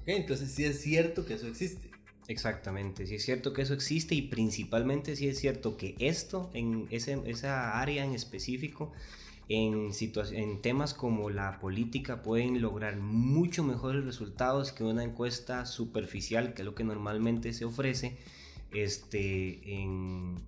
Entonces 0.06 0.52
sí 0.52 0.64
es 0.64 0.80
cierto 0.80 1.26
que 1.26 1.35
eso 1.35 1.49
existe. 1.49 1.90
Exactamente, 2.28 3.06
sí 3.06 3.16
es 3.16 3.25
cierto 3.25 3.52
que 3.52 3.62
eso 3.62 3.75
existe 3.75 4.14
y 4.14 4.23
principalmente 4.23 5.14
sí 5.14 5.28
es 5.28 5.38
cierto 5.38 5.76
que 5.76 5.95
esto, 5.99 6.50
en 6.54 6.88
ese, 6.90 7.21
esa 7.26 7.80
área 7.80 8.04
en 8.04 8.12
específico, 8.12 8.92
en, 9.49 9.92
en 10.33 10.62
temas 10.62 10.92
como 10.92 11.30
la 11.30 11.61
política 11.61 12.23
pueden 12.23 12.61
lograr 12.61 12.97
mucho 12.97 13.62
mejores 13.62 14.04
resultados 14.04 14.73
que 14.73 14.83
una 14.83 15.04
encuesta 15.04 15.66
superficial, 15.66 16.52
que 16.52 16.62
es 16.62 16.66
lo 16.66 16.75
que 16.75 16.83
normalmente 16.83 17.52
se 17.52 17.64
ofrece 17.64 18.16
este, 18.73 19.73
en, 19.73 20.42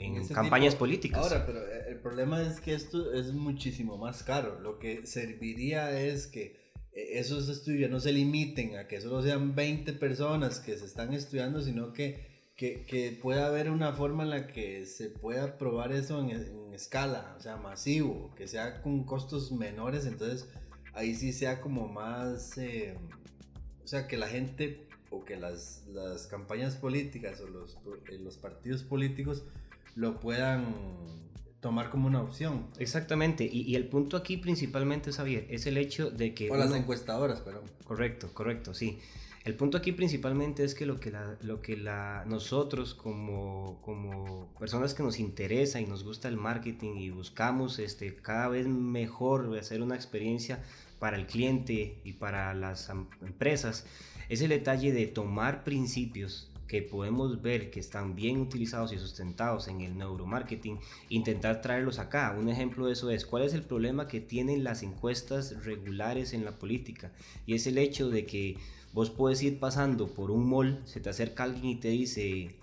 en 0.00 0.26
campañas 0.28 0.74
políticas. 0.74 1.20
Ahora, 1.20 1.44
pero 1.46 1.60
eh, 1.60 1.84
el 1.88 2.00
problema 2.00 2.42
es 2.42 2.60
que 2.60 2.74
esto 2.74 3.12
es 3.12 3.32
muchísimo 3.32 3.98
más 3.98 4.22
caro. 4.22 4.58
Lo 4.60 4.78
que 4.78 5.06
serviría 5.06 6.00
es 6.00 6.26
que 6.26 6.72
eh, 6.92 7.18
esos 7.18 7.48
estudios 7.48 7.90
no 7.90 8.00
se 8.00 8.12
limiten 8.12 8.76
a 8.76 8.88
que 8.88 9.00
solo 9.00 9.22
sean 9.22 9.54
20 9.54 9.92
personas 9.94 10.60
que 10.60 10.76
se 10.78 10.86
están 10.86 11.12
estudiando, 11.12 11.60
sino 11.60 11.92
que, 11.92 12.52
que, 12.56 12.86
que 12.86 13.12
pueda 13.12 13.46
haber 13.46 13.70
una 13.70 13.92
forma 13.92 14.22
en 14.22 14.30
la 14.30 14.46
que 14.46 14.86
se 14.86 15.10
pueda 15.10 15.58
probar 15.58 15.92
eso 15.92 16.20
en, 16.20 16.30
en, 16.30 16.72
escala, 16.72 17.34
o 17.36 17.40
sea, 17.40 17.56
masivo, 17.56 18.34
que 18.36 18.48
sea 18.48 18.80
con 18.80 19.04
costos 19.04 19.52
menores, 19.52 20.06
entonces 20.06 20.48
ahí 20.94 21.14
sí 21.14 21.32
sea 21.32 21.60
como 21.60 21.88
más, 21.88 22.56
eh, 22.56 22.96
o 23.84 23.86
sea, 23.86 24.06
que 24.06 24.16
la 24.16 24.28
gente 24.28 24.86
o 25.10 25.24
que 25.24 25.36
las, 25.36 25.84
las 25.88 26.26
campañas 26.28 26.76
políticas 26.76 27.40
o 27.40 27.48
los, 27.48 27.76
los 28.20 28.38
partidos 28.38 28.82
políticos 28.82 29.44
lo 29.94 30.20
puedan 30.20 30.64
tomar 31.60 31.90
como 31.90 32.06
una 32.06 32.22
opción. 32.22 32.66
Exactamente, 32.78 33.48
y, 33.50 33.74
el 33.76 33.86
punto 33.86 34.16
aquí 34.16 34.36
principalmente, 34.36 35.12
Xavier, 35.12 35.46
es 35.50 35.66
el 35.66 35.76
hecho 35.76 36.10
de 36.10 36.34
que... 36.34 36.50
O 36.50 36.56
las 36.56 36.72
encuestadoras, 36.74 37.40
pero... 37.40 37.62
Correcto, 37.84 38.30
correcto, 38.32 38.74
sí. 38.74 38.98
El 39.44 39.54
punto 39.54 39.78
aquí 39.78 39.92
principalmente 39.92 40.64
es 40.64 40.74
que 40.74 40.84
lo 40.84 41.00
que, 41.00 41.10
la, 41.10 41.36
lo 41.40 41.62
que 41.62 41.76
la, 41.76 42.24
nosotros 42.26 42.94
como, 42.94 43.78
como 43.82 44.52
personas 44.58 44.92
que 44.92 45.02
nos 45.02 45.18
interesa 45.18 45.80
y 45.80 45.86
nos 45.86 46.04
gusta 46.04 46.28
el 46.28 46.36
marketing 46.36 46.96
y 46.96 47.10
buscamos 47.10 47.78
este, 47.78 48.14
cada 48.16 48.48
vez 48.48 48.66
mejor 48.66 49.56
hacer 49.58 49.80
una 49.80 49.94
experiencia 49.94 50.62
para 50.98 51.16
el 51.16 51.26
cliente 51.26 52.00
y 52.04 52.12
para 52.12 52.52
las 52.52 52.90
empresas, 53.22 53.86
es 54.28 54.42
el 54.42 54.50
detalle 54.50 54.92
de 54.92 55.06
tomar 55.06 55.64
principios 55.64 56.49
que 56.70 56.82
podemos 56.82 57.42
ver 57.42 57.72
que 57.72 57.80
están 57.80 58.14
bien 58.14 58.40
utilizados 58.40 58.92
y 58.92 58.98
sustentados 58.98 59.66
en 59.66 59.80
el 59.80 59.98
neuromarketing, 59.98 60.78
intentar 61.08 61.60
traerlos 61.62 61.98
acá. 61.98 62.32
Un 62.38 62.48
ejemplo 62.48 62.86
de 62.86 62.92
eso 62.92 63.10
es 63.10 63.26
cuál 63.26 63.42
es 63.42 63.54
el 63.54 63.64
problema 63.64 64.06
que 64.06 64.20
tienen 64.20 64.62
las 64.62 64.84
encuestas 64.84 65.64
regulares 65.64 66.32
en 66.32 66.44
la 66.44 66.52
política. 66.60 67.10
Y 67.44 67.54
es 67.54 67.66
el 67.66 67.76
hecho 67.76 68.08
de 68.08 68.24
que 68.24 68.56
vos 68.92 69.10
puedes 69.10 69.42
ir 69.42 69.58
pasando 69.58 70.14
por 70.14 70.30
un 70.30 70.48
mall, 70.48 70.80
se 70.84 71.00
te 71.00 71.10
acerca 71.10 71.42
alguien 71.42 71.64
y 71.64 71.80
te 71.80 71.88
dice, 71.88 72.54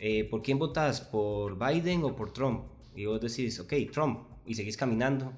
eh, 0.00 0.24
¿por 0.24 0.42
quién 0.42 0.58
votas? 0.58 1.00
¿Por 1.00 1.56
Biden 1.56 2.02
o 2.02 2.16
por 2.16 2.32
Trump? 2.32 2.64
Y 2.96 3.04
vos 3.04 3.20
decís, 3.20 3.60
ok, 3.60 3.74
Trump, 3.92 4.26
y 4.44 4.56
seguís 4.56 4.76
caminando 4.76 5.32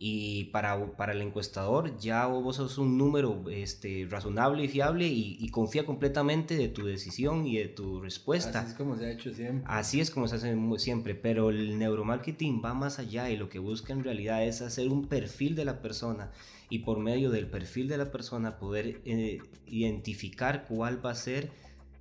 y 0.00 0.44
para, 0.44 0.92
para 0.96 1.12
el 1.12 1.22
encuestador 1.22 1.98
ya 1.98 2.26
vos 2.26 2.56
sos 2.56 2.78
un 2.78 2.96
número 2.96 3.44
este, 3.50 4.06
razonable 4.08 4.64
y 4.64 4.68
fiable 4.68 5.08
y, 5.08 5.48
confía 5.48 5.84
completamente 5.84 6.56
de 6.56 6.68
tu 6.68 6.86
decisión 6.86 7.46
y 7.46 7.56
de 7.56 7.68
tu 7.68 8.00
respuesta. 8.00 8.60
Así 8.60 8.70
es 8.70 8.76
como 8.76 8.96
se 8.96 9.06
ha 9.06 9.10
hecho 9.10 9.34
siempre. 9.34 9.64
Así 9.66 10.00
es 10.00 10.10
como 10.10 10.28
se 10.28 10.36
hace 10.36 10.56
siempre, 10.76 11.16
pero 11.16 11.50
el 11.50 11.78
neuromarketing 11.78 12.62
va 12.64 12.74
más 12.74 13.00
allá 13.00 13.28
y 13.30 13.36
lo 13.36 13.48
que 13.48 13.58
busca 13.58 13.92
en 13.92 14.04
realidad 14.04 14.44
es 14.44 14.60
hacer 14.60 14.88
un 14.88 15.08
perfil 15.08 15.56
de 15.56 15.64
la 15.64 15.82
persona 15.82 16.30
y 16.70 16.80
por 16.80 17.00
medio 17.00 17.30
del 17.30 17.48
perfil 17.48 17.88
de 17.88 17.98
la 17.98 18.12
persona 18.12 18.58
poder 18.58 19.00
eh, 19.04 19.38
identificar 19.66 20.66
cuál 20.68 21.04
va 21.04 21.10
a 21.10 21.16
ser 21.16 21.50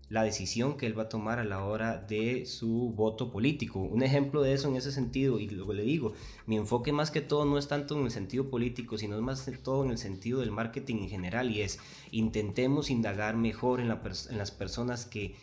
la 0.10 0.24
decisión 0.24 0.78
que 0.78 0.86
él 0.86 0.98
va 0.98 1.04
a 1.04 1.10
tomar 1.10 1.40
a 1.40 1.44
la 1.44 1.64
hora 1.66 1.98
de 1.98 2.46
su 2.46 2.94
voto 2.96 3.30
político. 3.30 3.80
Un 3.80 4.04
ejemplo 4.04 4.42
de 4.42 4.54
eso 4.54 4.70
en 4.70 4.78
ese 4.78 4.92
sentido, 4.92 5.40
y 5.40 5.50
luego 5.50 5.74
le 5.74 5.84
digo, 5.84 6.14
mi 6.46 6.56
enfoque 6.56 6.94
más 6.94 7.12
que 7.12 7.22
todo 7.22 7.44
no 7.46 7.58
es 7.58 7.68
tanto 7.68 7.98
en 8.00 8.06
el 8.06 8.12
sentido 8.12 8.50
político, 8.50 8.98
sino 8.98 9.22
más 9.22 9.42
que 9.42 9.52
todo 9.58 9.84
en 9.84 9.92
el 9.92 9.98
sentido 9.98 10.40
del 10.40 10.52
marketing 10.52 10.96
en 11.04 11.10
general, 11.10 11.52
y 11.52 11.62
es 11.62 11.80
intentemos 12.12 12.90
indagar 12.90 13.36
mejor 13.36 13.82
en, 13.82 13.90
las 13.90 14.52
personas 14.52 15.06
que 15.06 15.36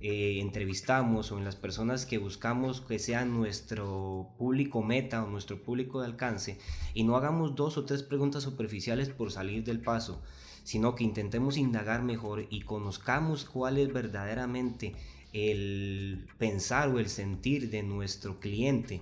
eh, 0.00 0.40
entrevistamos 0.40 1.30
o 1.30 1.38
en 1.38 1.44
las 1.44 1.56
personas 1.56 2.04
que 2.04 2.18
buscamos 2.18 2.80
que 2.80 2.98
sean 2.98 3.32
nuestro 3.32 4.30
público 4.36 4.82
meta 4.82 5.22
o 5.22 5.28
nuestro 5.28 5.62
público 5.62 6.00
de 6.00 6.06
alcance, 6.06 6.58
y 6.92 7.04
no 7.04 7.16
hagamos 7.16 7.54
dos 7.54 7.78
o 7.78 7.84
tres 7.84 8.02
preguntas 8.02 8.42
superficiales 8.42 9.10
por 9.10 9.30
salir 9.30 9.62
del 9.62 9.80
paso 9.80 10.20
sino 10.68 10.94
que 10.94 11.02
intentemos 11.02 11.56
indagar 11.56 12.02
mejor 12.02 12.44
y 12.50 12.60
conozcamos 12.60 13.46
cuál 13.46 13.78
es 13.78 13.90
verdaderamente 13.90 14.94
el 15.32 16.26
pensar 16.36 16.90
o 16.90 16.98
el 16.98 17.08
sentir 17.08 17.70
de 17.70 17.82
nuestro 17.82 18.38
cliente. 18.38 19.00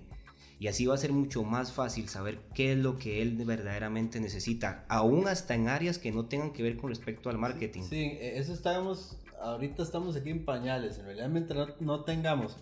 Y 0.61 0.69
así 0.69 0.87
va 0.87 0.95
a 0.95 0.99
ser 0.99 1.11
mucho 1.11 1.43
más 1.43 1.73
fácil 1.73 2.09
saber 2.09 2.39
qué 2.55 2.75
es 2.75 2.79
lo 2.79 2.99
que 2.99 3.21
él 3.21 3.35
verdaderamente 3.45 4.21
necesita, 4.21 4.85
aún 4.89 5.27
hasta 5.27 5.57
en 5.57 5.67
áreas 5.67 5.99
que 5.99 6.13
no 6.13 6.27
tengan 6.27 6.53
que 6.53 6.63
ver 6.63 6.77
con 6.77 6.89
respecto 6.91 7.31
al 7.31 7.39
marketing. 7.39 7.83
Sí, 7.83 8.17
e, 8.21 8.39
eso 8.39 8.55
estamos, 8.55 9.19
ahorita 9.43 9.83
estamos 9.83 10.15
aquí 10.15 10.31
en 10.31 10.45
pañales, 10.45 11.01
en 11.01 11.07
realidad 11.07 11.31
mientras 11.31 11.81
no, 11.81 12.05
tengamos 12.05 12.59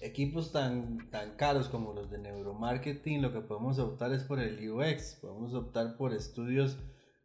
equipos 0.00 0.50
tan, 0.50 1.08
tan 1.10 1.36
caros 1.36 1.68
como 1.68 1.92
los 1.92 2.10
de 2.10 2.18
neuromarketing, 2.18 3.22
lo 3.22 3.32
que 3.32 3.40
podemos 3.40 3.78
optar 3.78 4.12
es 4.12 4.24
por 4.24 4.40
el 4.40 4.68
UX, 4.68 5.14
podemos 5.20 5.54
optar 5.54 5.96
por 5.96 6.12
estudios 6.12 6.76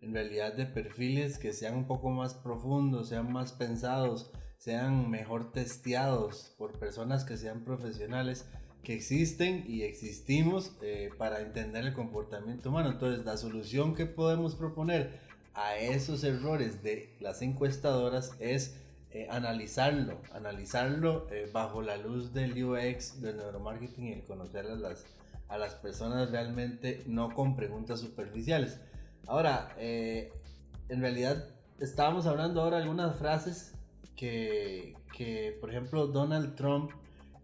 en 0.04 0.14
realidad 0.14 0.54
de 0.54 0.66
perfiles 0.66 1.38
que 1.38 1.54
sean 1.54 1.76
un 1.76 1.88
poco 1.88 2.10
más 2.10 2.34
profundos, 2.34 3.10
sean 3.10 3.32
más 3.32 3.54
pensados, 3.54 4.32
sean 4.58 5.10
mejor 5.10 5.52
testeados 5.52 6.54
por 6.58 6.78
personas 6.80 7.24
que 7.24 7.38
sean 7.38 7.64
profesionales 7.64 8.46
que 8.84 8.94
existen 8.94 9.64
y 9.68 9.84
existimos 9.84 10.76
eh, 10.82 11.10
para 11.18 11.40
entender 11.40 11.86
el 11.86 11.94
comportamiento 11.94 12.70
humano. 12.70 12.92
Entonces, 12.92 13.26
la 13.26 13.38
solución 13.38 13.96
que 13.96 14.06
podemos 14.06 14.56
proponer 14.56 15.20
a 15.54 15.78
esos 15.78 16.24
errores 16.24 16.84
de 16.84 17.16
las 17.22 17.42
encuestadoras 17.42 18.36
es 18.40 18.76
eh, 19.12 19.28
analizarlo, 19.30 20.20
analizarlo 20.34 21.28
eh, 21.32 21.50
bajo 21.52 21.82
la 21.82 21.96
luz 21.98 22.34
del 22.34 22.62
UX, 22.62 23.22
del 23.22 23.38
neuromarketing 23.38 24.08
y 24.08 24.14
el 24.14 24.24
conocer 24.24 24.66
a 24.66 24.76
las, 24.76 25.06
a 25.48 25.58
las 25.58 25.76
personas 25.76 26.32
realmente 26.32 27.04
no 27.06 27.34
con 27.34 27.56
preguntas 27.56 28.02
superficiales. 28.02 28.80
Ahora, 29.28 29.74
eh, 29.78 30.32
en 30.90 31.02
realidad 31.02 31.48
estábamos 31.80 32.26
hablando 32.26 32.62
ahora 32.62 32.78
algunas 32.78 33.16
frases 33.18 33.74
que, 34.16 34.96
que, 35.16 35.58
por 35.60 35.70
ejemplo, 35.70 36.08
Donald 36.08 36.56
Trump 36.56 36.92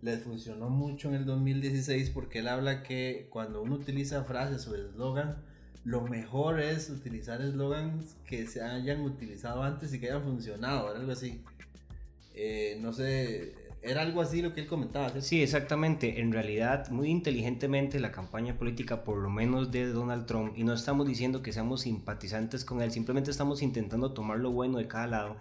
les 0.02 0.24
funcionó 0.24 0.70
mucho 0.70 1.10
en 1.10 1.16
el 1.16 1.26
2016 1.26 2.12
porque 2.12 2.40
él 2.40 2.48
habla 2.48 2.84
que 2.84 3.28
cuando 3.30 3.62
uno 3.62 3.76
utiliza 3.76 4.24
frases 4.24 4.68
o 4.68 4.76
eslogan, 4.76 5.44
lo 5.84 6.02
mejor 6.02 6.60
es 6.60 6.90
utilizar 6.90 7.42
eslogans 7.42 8.16
que 8.26 8.48
se 8.48 8.62
hayan 8.62 9.02
utilizado 9.02 9.64
antes 9.64 9.94
y 9.94 10.00
que 10.00 10.10
hayan 10.10 10.24
funcionado, 10.24 10.90
algo 10.90 11.12
así. 11.12 11.42
Eh, 12.34 12.78
no 12.82 12.94
sé, 12.94 13.54
era 13.82 14.02
algo 14.02 14.22
así 14.22 14.42
lo 14.42 14.54
que 14.54 14.62
él 14.62 14.68
comentaba. 14.68 15.10
¿sí? 15.22 15.42
exactamente. 15.42 16.20
En 16.20 16.32
realidad, 16.32 16.90
muy 16.90 17.10
inteligentemente 17.10 18.00
la 18.00 18.12
campaña 18.12 18.58
política, 18.58 19.04
por 19.04 19.18
lo 19.18 19.30
menos 19.30 19.72
de 19.72 19.88
Donald 19.88 20.26
Trump, 20.26 20.58
y 20.58 20.64
no 20.64 20.74
estamos 20.74 21.08
diciendo 21.08 21.42
que 21.42 21.54
seamos 21.54 21.82
simpatizantes 21.82 22.66
con 22.66 22.82
él, 22.82 22.92
simplemente 22.92 23.32
estamos 23.32 23.62
intentando 23.62 24.12
tomar 24.12 24.40
lo 24.40 24.52
bueno 24.52 24.78
de 24.78 24.88
cada 24.88 25.08
lado. 25.08 25.38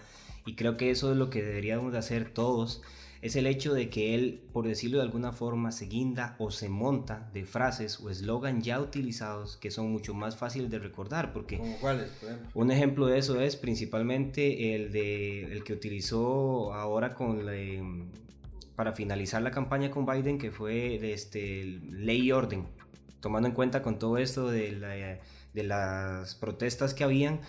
Y 0.47 0.55
creo 0.55 0.77
que 0.77 0.91
eso 0.91 1.11
es 1.11 1.19
lo 1.19 1.31
que 1.31 1.43
deberíamos 1.43 1.93
de 1.93 1.99
hacer 1.99 2.31
todos 2.31 2.83
es 3.21 3.35
el 3.37 3.47
hecho 3.47 3.75
de 3.75 3.91
que 3.91 4.15
él, 4.15 4.43
por 4.53 4.67
decirlo 4.67 4.99
de 4.99 5.05
alguna 5.05 5.33
forma, 5.33 5.73
se 5.73 5.87
guinda 5.87 6.37
o 6.39 6.51
se 6.51 6.69
monta 6.69 7.31
de 7.35 7.45
frases 7.45 7.99
o 8.01 8.11
eslogan 8.11 8.63
ya 8.63 8.81
utilizados 8.81 9.57
que 9.57 9.71
son 9.71 9.91
mucho 9.91 10.15
más 10.15 10.37
fáciles 10.37 10.71
de 10.71 10.79
recordar. 10.79 11.33
Porque 11.33 11.59
cuáles, 11.81 12.11
Un 12.55 12.71
ejemplo 12.71 13.07
de 13.07 13.19
eso 13.19 13.41
es 13.41 13.57
principalmente 13.57 14.75
el, 14.75 14.93
de, 14.93 15.53
el 15.53 15.65
que 15.65 15.73
utilizó 15.73 16.73
ahora 16.73 17.15
con 17.15 17.39
para 18.77 18.93
finalizar 18.93 19.43
la 19.43 19.51
campaña 19.51 19.91
con 19.91 20.07
Biden, 20.07 20.39
que 20.39 20.53
fue 20.53 21.01
de 21.01 21.13
este, 21.13 21.65
ley 21.91 22.23
y 22.23 22.33
orden, 22.33 22.65
tomando 23.19 23.49
en 23.49 23.55
cuenta 23.55 23.83
con 23.83 23.99
todo 23.99 24.19
esto 24.19 24.49
de, 24.49 25.19
de 25.53 25.63
las 25.65 26.37
protestas 26.37 26.95
que 26.95 27.03
habían 27.03 27.41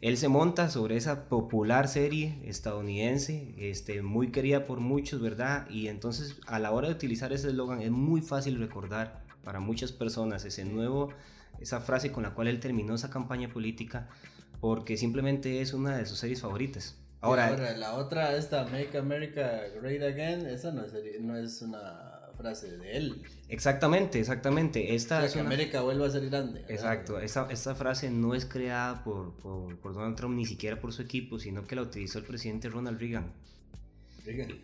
él 0.00 0.16
se 0.16 0.28
monta 0.28 0.70
sobre 0.70 0.96
esa 0.96 1.28
popular 1.28 1.88
serie 1.88 2.38
estadounidense, 2.44 3.54
este, 3.58 4.02
muy 4.02 4.30
querida 4.30 4.64
por 4.64 4.78
muchos, 4.78 5.20
¿verdad? 5.20 5.68
Y 5.70 5.88
entonces 5.88 6.36
a 6.46 6.58
la 6.58 6.70
hora 6.70 6.88
de 6.88 6.94
utilizar 6.94 7.32
ese 7.32 7.48
eslogan 7.48 7.82
es 7.82 7.90
muy 7.90 8.20
fácil 8.20 8.58
recordar 8.58 9.22
para 9.42 9.58
muchas 9.58 9.90
personas 9.90 10.44
ese 10.44 10.64
nuevo, 10.64 11.08
esa 11.60 11.80
frase 11.80 12.12
con 12.12 12.22
la 12.22 12.34
cual 12.34 12.46
él 12.48 12.60
terminó 12.60 12.94
esa 12.94 13.10
campaña 13.10 13.48
política, 13.48 14.08
porque 14.60 14.96
simplemente 14.96 15.60
es 15.60 15.72
una 15.72 15.96
de 15.96 16.06
sus 16.06 16.18
series 16.18 16.40
favoritas. 16.40 16.96
Ahora, 17.20 17.76
la 17.76 17.94
otra, 17.94 18.36
esta 18.36 18.64
Make 18.66 18.96
America 18.96 19.62
Great 19.80 20.02
Again, 20.02 20.46
esa 20.46 20.70
no 20.70 20.84
es, 20.84 20.92
no 21.20 21.36
es 21.36 21.62
una 21.62 22.17
frase 22.38 22.78
de 22.78 22.96
él. 22.96 23.22
Exactamente, 23.48 24.20
exactamente. 24.20 24.94
Esta 24.94 25.28
que 25.30 25.40
América 25.40 25.82
vuelva 25.82 26.06
a 26.06 26.10
ser 26.10 26.30
grande. 26.30 26.64
Exacto, 26.68 27.18
esta, 27.18 27.48
esta 27.50 27.74
frase 27.74 28.10
no 28.10 28.34
es 28.34 28.46
creada 28.46 29.02
por, 29.04 29.34
por, 29.34 29.92
Donald 29.92 30.16
Trump 30.16 30.36
ni 30.36 30.46
siquiera 30.46 30.80
por 30.80 30.92
su 30.92 31.02
equipo, 31.02 31.38
sino 31.38 31.66
que 31.66 31.76
la 31.76 31.82
utilizó 31.82 32.18
el 32.18 32.24
presidente 32.24 32.70
Ronald 32.70 32.98
Reagan. 32.98 33.32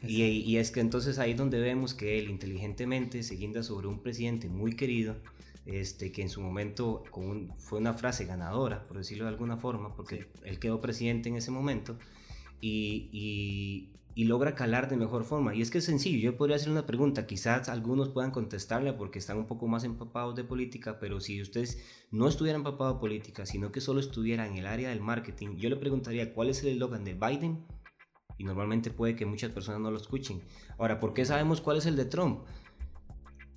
Y, 0.03 0.23
y, 0.23 0.59
es 0.59 0.71
que 0.71 0.81
entonces 0.81 1.19
ahí 1.19 1.33
donde 1.33 1.59
vemos 1.59 1.95
que 1.95 2.19
él 2.19 2.29
inteligentemente 2.29 3.23
se 3.23 3.35
guinda 3.35 3.63
sobre 3.63 3.87
un 3.87 4.03
presidente 4.03 4.49
muy 4.49 4.77
querido, 4.77 5.17
este, 5.65 6.13
que 6.13 6.21
en 6.21 6.29
su 6.29 6.43
momento 6.43 7.03
con 7.11 7.51
fue 7.59 7.79
una 7.79 7.95
frase 7.95 8.27
ganadora, 8.27 8.87
por 8.87 8.99
decirlo 8.99 9.25
de 9.25 9.31
alguna 9.31 9.57
forma, 9.57 9.97
porque 9.97 10.27
él 10.45 10.59
quedó 10.59 10.83
presidente 10.83 11.31
en 11.31 11.37
ese 11.37 11.51
momento, 11.51 11.99
y, 12.61 13.09
y 13.11 13.89
logra 14.23 14.55
calar 14.55 14.89
de 14.89 14.97
mejor 14.97 15.25
forma. 15.25 15.55
Y 15.57 15.61
es 15.61 15.73
que 15.73 15.79
es 15.79 15.85
sencillo, 15.85 16.19
yo 16.19 16.37
podría 16.37 16.55
hacer 16.55 16.71
una 16.71 16.87
pregunta, 16.87 17.27
quizás 17.27 17.69
algunos 17.69 18.11
puedan 18.11 18.31
contestarla 18.31 18.97
porque 18.97 19.19
están 19.19 19.39
un 19.39 19.47
poco 19.47 19.67
más 19.67 19.83
empapados 19.83 20.37
de 20.37 20.45
política, 20.45 21.01
pero 21.01 21.21
si 21.21 21.43
ustedes 21.43 21.85
no 22.13 22.29
estuvieran 22.29 22.61
empapados 22.61 22.95
de 22.95 23.01
política, 23.01 23.45
sino 23.45 23.73
que 23.73 23.81
solo 23.81 23.99
estuvieran 23.99 24.53
en 24.53 24.59
el 24.59 24.67
área 24.67 24.91
del 24.91 25.01
marketing, 25.01 25.57
yo 25.57 25.69
le 25.69 25.77
preguntaría 25.77 26.33
cuál 26.33 26.51
es 26.51 26.63
el 26.63 26.69
eslogan 26.69 27.05
de 27.05 27.15
Biden 27.15 27.67
y 28.39 28.45
normalmente 28.45 28.91
puede 28.91 29.17
que 29.17 29.27
muchas 29.27 29.51
personas 29.51 29.81
no 29.81 29.91
lo 29.91 29.97
escuchen. 29.97 30.43
Ahora, 30.79 31.01
¿por 31.01 31.13
qué 31.13 31.25
sabemos 31.25 31.61
cuál 31.61 31.79
es 31.79 31.87
el 31.87 31.97
de 31.97 32.05
Trump? 32.05 32.41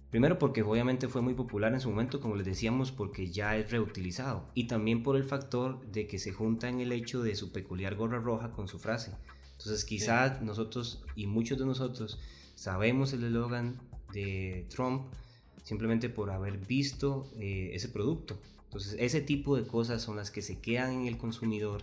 Primero 0.09 0.39
porque 0.39 0.63
obviamente 0.63 1.09
fue 1.09 1.21
muy 1.21 1.33
popular 1.33 1.73
en 1.73 1.81
su 1.81 1.89
momento, 1.89 2.21
como 2.21 2.35
les 2.35 2.45
decíamos, 2.45 2.91
porque 2.91 3.29
ya 3.29 3.57
es 3.57 3.69
reutilizado. 3.69 4.49
Y 4.53 4.67
también 4.67 5.03
por 5.03 5.17
el 5.17 5.25
factor 5.25 5.85
de 5.91 6.07
que 6.07 6.17
se 6.17 6.31
junta 6.31 6.69
en 6.69 6.79
el 6.79 6.93
hecho 6.93 7.21
de 7.21 7.35
su 7.35 7.51
peculiar 7.51 7.95
gorra 7.95 8.19
roja 8.19 8.51
con 8.51 8.69
su 8.69 8.79
frase. 8.79 9.11
Entonces 9.57 9.85
quizás 9.85 10.41
nosotros 10.41 11.03
y 11.15 11.25
muchos 11.25 11.57
de 11.57 11.65
nosotros 11.65 12.19
sabemos 12.55 13.11
el 13.13 13.23
eslogan 13.23 13.79
de 14.13 14.65
Trump 14.69 15.07
simplemente 15.63 16.09
por 16.09 16.29
haber 16.29 16.57
visto 16.57 17.29
eh, 17.39 17.71
ese 17.73 17.89
producto. 17.89 18.39
Entonces 18.65 18.95
ese 18.99 19.21
tipo 19.21 19.57
de 19.57 19.65
cosas 19.65 20.01
son 20.01 20.15
las 20.15 20.31
que 20.31 20.41
se 20.41 20.59
quedan 20.59 20.91
en 20.93 21.07
el 21.07 21.17
consumidor 21.17 21.81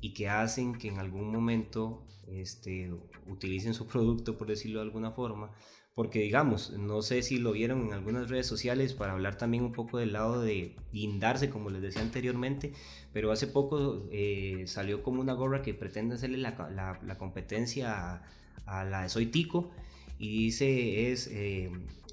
y 0.00 0.14
que 0.14 0.28
hacen 0.28 0.74
que 0.74 0.88
en 0.88 0.98
algún 0.98 1.30
momento 1.32 2.02
este, 2.26 2.92
utilicen 3.26 3.72
su 3.72 3.86
producto, 3.92 4.36
por 4.36 4.48
decirlo 4.48 4.80
de 4.80 4.86
alguna 4.86 5.12
forma, 5.12 5.52
porque 5.94 6.20
digamos, 6.20 6.70
no 6.70 7.02
sé 7.02 7.22
si 7.22 7.38
lo 7.38 7.52
vieron 7.52 7.86
en 7.86 7.92
algunas 7.92 8.30
redes 8.30 8.46
sociales 8.46 8.94
para 8.94 9.12
hablar 9.12 9.36
también 9.36 9.62
un 9.62 9.72
poco 9.72 9.98
del 9.98 10.14
lado 10.14 10.40
de 10.40 10.74
guindarse, 10.92 11.50
como 11.50 11.68
les 11.68 11.82
decía 11.82 12.00
anteriormente, 12.00 12.72
pero 13.12 13.30
hace 13.30 13.46
poco 13.46 14.06
eh, 14.10 14.64
salió 14.66 15.02
como 15.02 15.20
una 15.20 15.34
gorra 15.34 15.62
que 15.62 15.74
pretende 15.74 16.14
hacerle 16.14 16.38
la, 16.38 17.16
competencia 17.18 18.22
a, 18.66 18.84
la 18.84 19.02
de 19.02 19.08
Soy 19.10 19.26
Tico 19.26 19.70
y 20.18 20.44
dice 20.44 21.12
es, 21.12 21.26
eh, 21.26 21.70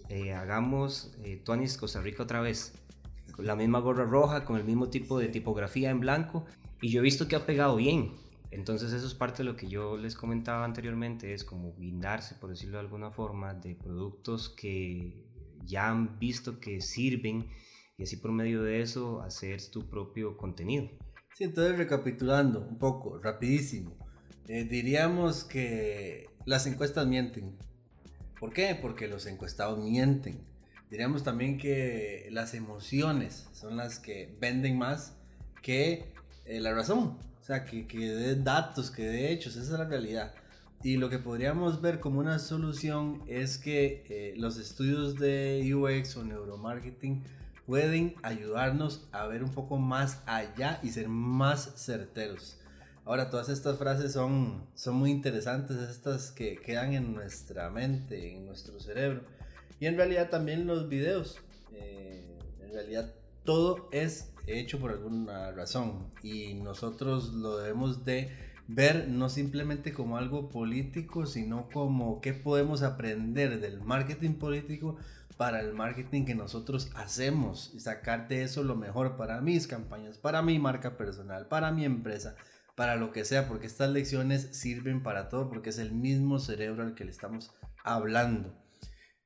eh, 0.09 0.33
hagamos 0.33 1.13
Tuanis 1.45 1.77
Costa 1.77 2.01
Rica 2.01 2.23
otra 2.23 2.41
vez, 2.41 2.73
la 3.37 3.55
misma 3.55 3.79
gorra 3.79 4.03
roja, 4.03 4.43
con 4.43 4.57
el 4.57 4.65
mismo 4.65 4.89
tipo 4.89 5.19
de 5.19 5.29
tipografía 5.29 5.89
en 5.89 6.01
blanco, 6.01 6.45
y 6.81 6.89
yo 6.89 6.99
he 6.99 7.03
visto 7.03 7.29
que 7.29 7.37
ha 7.37 7.45
pegado 7.45 7.77
bien, 7.77 8.11
entonces 8.51 8.93
eso 8.93 9.05
es 9.05 9.13
parte 9.13 9.39
de 9.39 9.43
lo 9.43 9.55
que 9.55 9.67
yo 9.67 9.95
les 9.97 10.15
comentaba 10.15 10.65
anteriormente, 10.65 11.33
es 11.33 11.43
como 11.43 11.75
guindarse, 11.75 12.35
por 12.35 12.49
decirlo 12.49 12.77
de 12.77 12.85
alguna 12.85 13.11
forma, 13.11 13.53
de 13.53 13.75
productos 13.75 14.49
que 14.49 15.23
ya 15.65 15.89
han 15.89 16.17
visto 16.17 16.59
que 16.59 16.81
sirven 16.81 17.47
y 17.97 18.03
así 18.03 18.17
por 18.17 18.31
medio 18.31 18.63
de 18.63 18.81
eso 18.81 19.21
hacer 19.21 19.61
tu 19.69 19.87
propio 19.87 20.35
contenido. 20.35 20.89
Sí, 21.35 21.43
entonces 21.43 21.77
recapitulando 21.77 22.61
un 22.61 22.79
poco, 22.79 23.19
rapidísimo, 23.19 23.95
eh, 24.47 24.63
diríamos 24.63 25.43
que 25.43 26.27
las 26.45 26.65
encuestas 26.65 27.05
mienten. 27.05 27.55
¿Por 28.39 28.51
qué? 28.51 28.75
Porque 28.81 29.07
los 29.07 29.27
encuestados 29.27 29.77
mienten. 29.77 30.43
Diríamos 30.89 31.23
también 31.23 31.59
que 31.59 32.29
las 32.31 32.55
emociones 32.55 33.47
son 33.51 33.77
las 33.77 33.99
que 33.99 34.35
venden 34.41 34.79
más 34.79 35.15
que 35.61 36.13
eh, 36.45 36.59
la 36.59 36.73
razón 36.73 37.28
sea, 37.49 37.65
que, 37.65 37.87
que 37.87 37.97
dé 37.97 38.35
datos, 38.35 38.91
que 38.91 39.03
dé 39.03 39.31
hechos, 39.31 39.55
esa 39.55 39.73
es 39.73 39.79
la 39.79 39.85
realidad. 39.85 40.33
Y 40.83 40.97
lo 40.97 41.09
que 41.09 41.19
podríamos 41.19 41.81
ver 41.81 41.99
como 41.99 42.19
una 42.19 42.39
solución 42.39 43.21
es 43.27 43.57
que 43.57 44.05
eh, 44.09 44.33
los 44.37 44.57
estudios 44.57 45.15
de 45.15 45.73
UX 45.73 46.15
o 46.15 46.23
neuromarketing 46.23 47.23
pueden 47.65 48.15
ayudarnos 48.23 49.07
a 49.11 49.27
ver 49.27 49.43
un 49.43 49.51
poco 49.51 49.77
más 49.77 50.21
allá 50.25 50.79
y 50.83 50.89
ser 50.89 51.09
más 51.09 51.73
certeros. 51.75 52.57
Ahora, 53.03 53.29
todas 53.29 53.49
estas 53.49 53.77
frases 53.77 54.13
son, 54.13 54.63
son 54.75 54.95
muy 54.95 55.09
interesantes, 55.09 55.77
estas 55.77 56.31
que 56.31 56.57
quedan 56.57 56.93
en 56.93 57.13
nuestra 57.13 57.69
mente, 57.71 58.37
en 58.37 58.45
nuestro 58.45 58.79
cerebro. 58.79 59.23
Y 59.79 59.87
en 59.87 59.97
realidad 59.97 60.29
también 60.29 60.67
los 60.67 60.87
videos. 60.87 61.39
Eh, 61.73 62.23
en 62.61 62.71
realidad 62.71 63.13
todo 63.49 63.89
es 63.91 64.31
hecho 64.45 64.77
por 64.79 64.91
alguna 64.91 65.51
razón 65.53 66.11
y 66.21 66.53
nosotros 66.53 67.33
lo 67.33 67.57
debemos 67.57 68.05
de 68.05 68.29
ver 68.67 69.07
no 69.07 69.27
simplemente 69.27 69.91
como 69.91 70.17
algo 70.17 70.49
político, 70.49 71.25
sino 71.25 71.67
como 71.69 72.21
qué 72.21 72.35
podemos 72.35 72.83
aprender 72.83 73.59
del 73.59 73.81
marketing 73.81 74.35
político 74.35 74.97
para 75.35 75.61
el 75.61 75.73
marketing 75.73 76.25
que 76.25 76.35
nosotros 76.35 76.91
hacemos 76.93 77.71
y 77.73 77.79
sacar 77.79 78.27
de 78.27 78.43
eso 78.43 78.61
lo 78.61 78.75
mejor 78.75 79.17
para 79.17 79.41
mis 79.41 79.65
campañas, 79.65 80.19
para 80.19 80.43
mi 80.43 80.59
marca 80.59 80.95
personal, 80.95 81.47
para 81.47 81.71
mi 81.71 81.85
empresa, 81.85 82.35
para 82.75 82.97
lo 82.97 83.11
que 83.11 83.25
sea, 83.25 83.47
porque 83.47 83.65
estas 83.65 83.89
lecciones 83.89 84.49
sirven 84.51 85.01
para 85.01 85.27
todo, 85.27 85.49
porque 85.49 85.71
es 85.71 85.79
el 85.79 85.91
mismo 85.91 86.37
cerebro 86.37 86.83
al 86.83 86.93
que 86.93 87.03
le 87.03 87.09
estamos 87.09 87.51
hablando. 87.83 88.53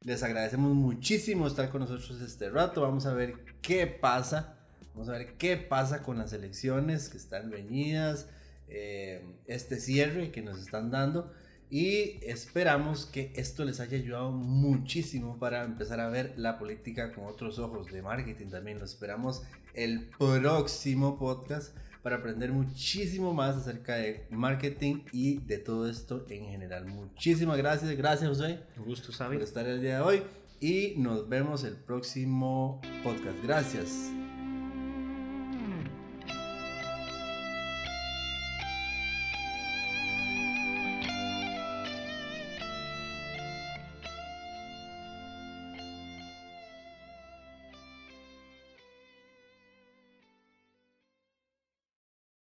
Les 0.04 0.22
agradecemos 0.24 0.74
muchísimo 0.74 1.48
estar 1.48 1.70
con 1.70 1.82
nosotros 1.82 2.22
este 2.22 2.50
rato. 2.50 2.82
Vamos 2.82 3.06
a 3.06 3.13
ver 3.13 3.36
qué 3.62 3.88
pasa 3.88 4.58
Vamos 4.94 5.10
a 5.10 5.13
ver 5.13 5.34
qué 5.38 5.58
pasa 5.58 6.04
con 6.04 6.20
las 6.20 6.34
elecciones 6.34 7.10
que 7.10 7.18
están 7.18 7.50
venidas, 7.50 8.28
eh, 8.68 9.26
este 9.48 9.80
cierre 9.80 10.32
que 10.32 10.44
nos 10.44 10.60
están 10.60 10.92
dando 10.92 11.34
y 11.72 12.20
esperamos 12.22 13.08
que 13.08 13.34
esto 13.36 13.66
les 13.66 13.80
haya 13.80 13.98
ayudado 13.98 14.32
muchísimo 14.32 15.39
para 15.39 15.63
empezar 15.63 16.00
a 16.00 16.10
ver 16.10 16.36
la 16.38 16.60
política 16.60 17.12
con 17.12 17.26
otros 17.26 17.58
ojos 17.58 17.88
de 17.88 18.04
marketing 18.04 18.50
también. 18.50 18.78
Lo 18.78 18.86
esperamos 18.86 19.42
el 19.74 20.10
próximo 20.10 21.18
podcast 21.18 21.76
para 22.04 22.18
aprender 22.18 22.52
muchísimo 22.52 23.34
más 23.34 23.56
acerca 23.56 23.96
de 23.96 24.28
marketing 24.30 25.04
y 25.12 25.39
de 25.39 25.58
todo 25.58 25.89
esto 25.89 26.26
en 26.30 26.46
general. 26.46 26.86
Muchísimas 26.86 27.58
gracias, 27.58 27.96
gracias 27.98 28.30
José. 28.30 28.60
Un 28.78 28.86
gusto, 28.86 29.12
saber 29.12 29.39
Por 29.39 29.48
estar 29.48 29.66
el 29.66 29.82
día 29.82 29.96
de 29.96 30.02
hoy 30.02 30.24
y 30.60 30.94
nos 30.98 31.28
vemos 31.28 31.63
el 31.63 31.76
próximo 31.76 32.82
podcast. 33.04 33.42
Gracias. 33.44 34.23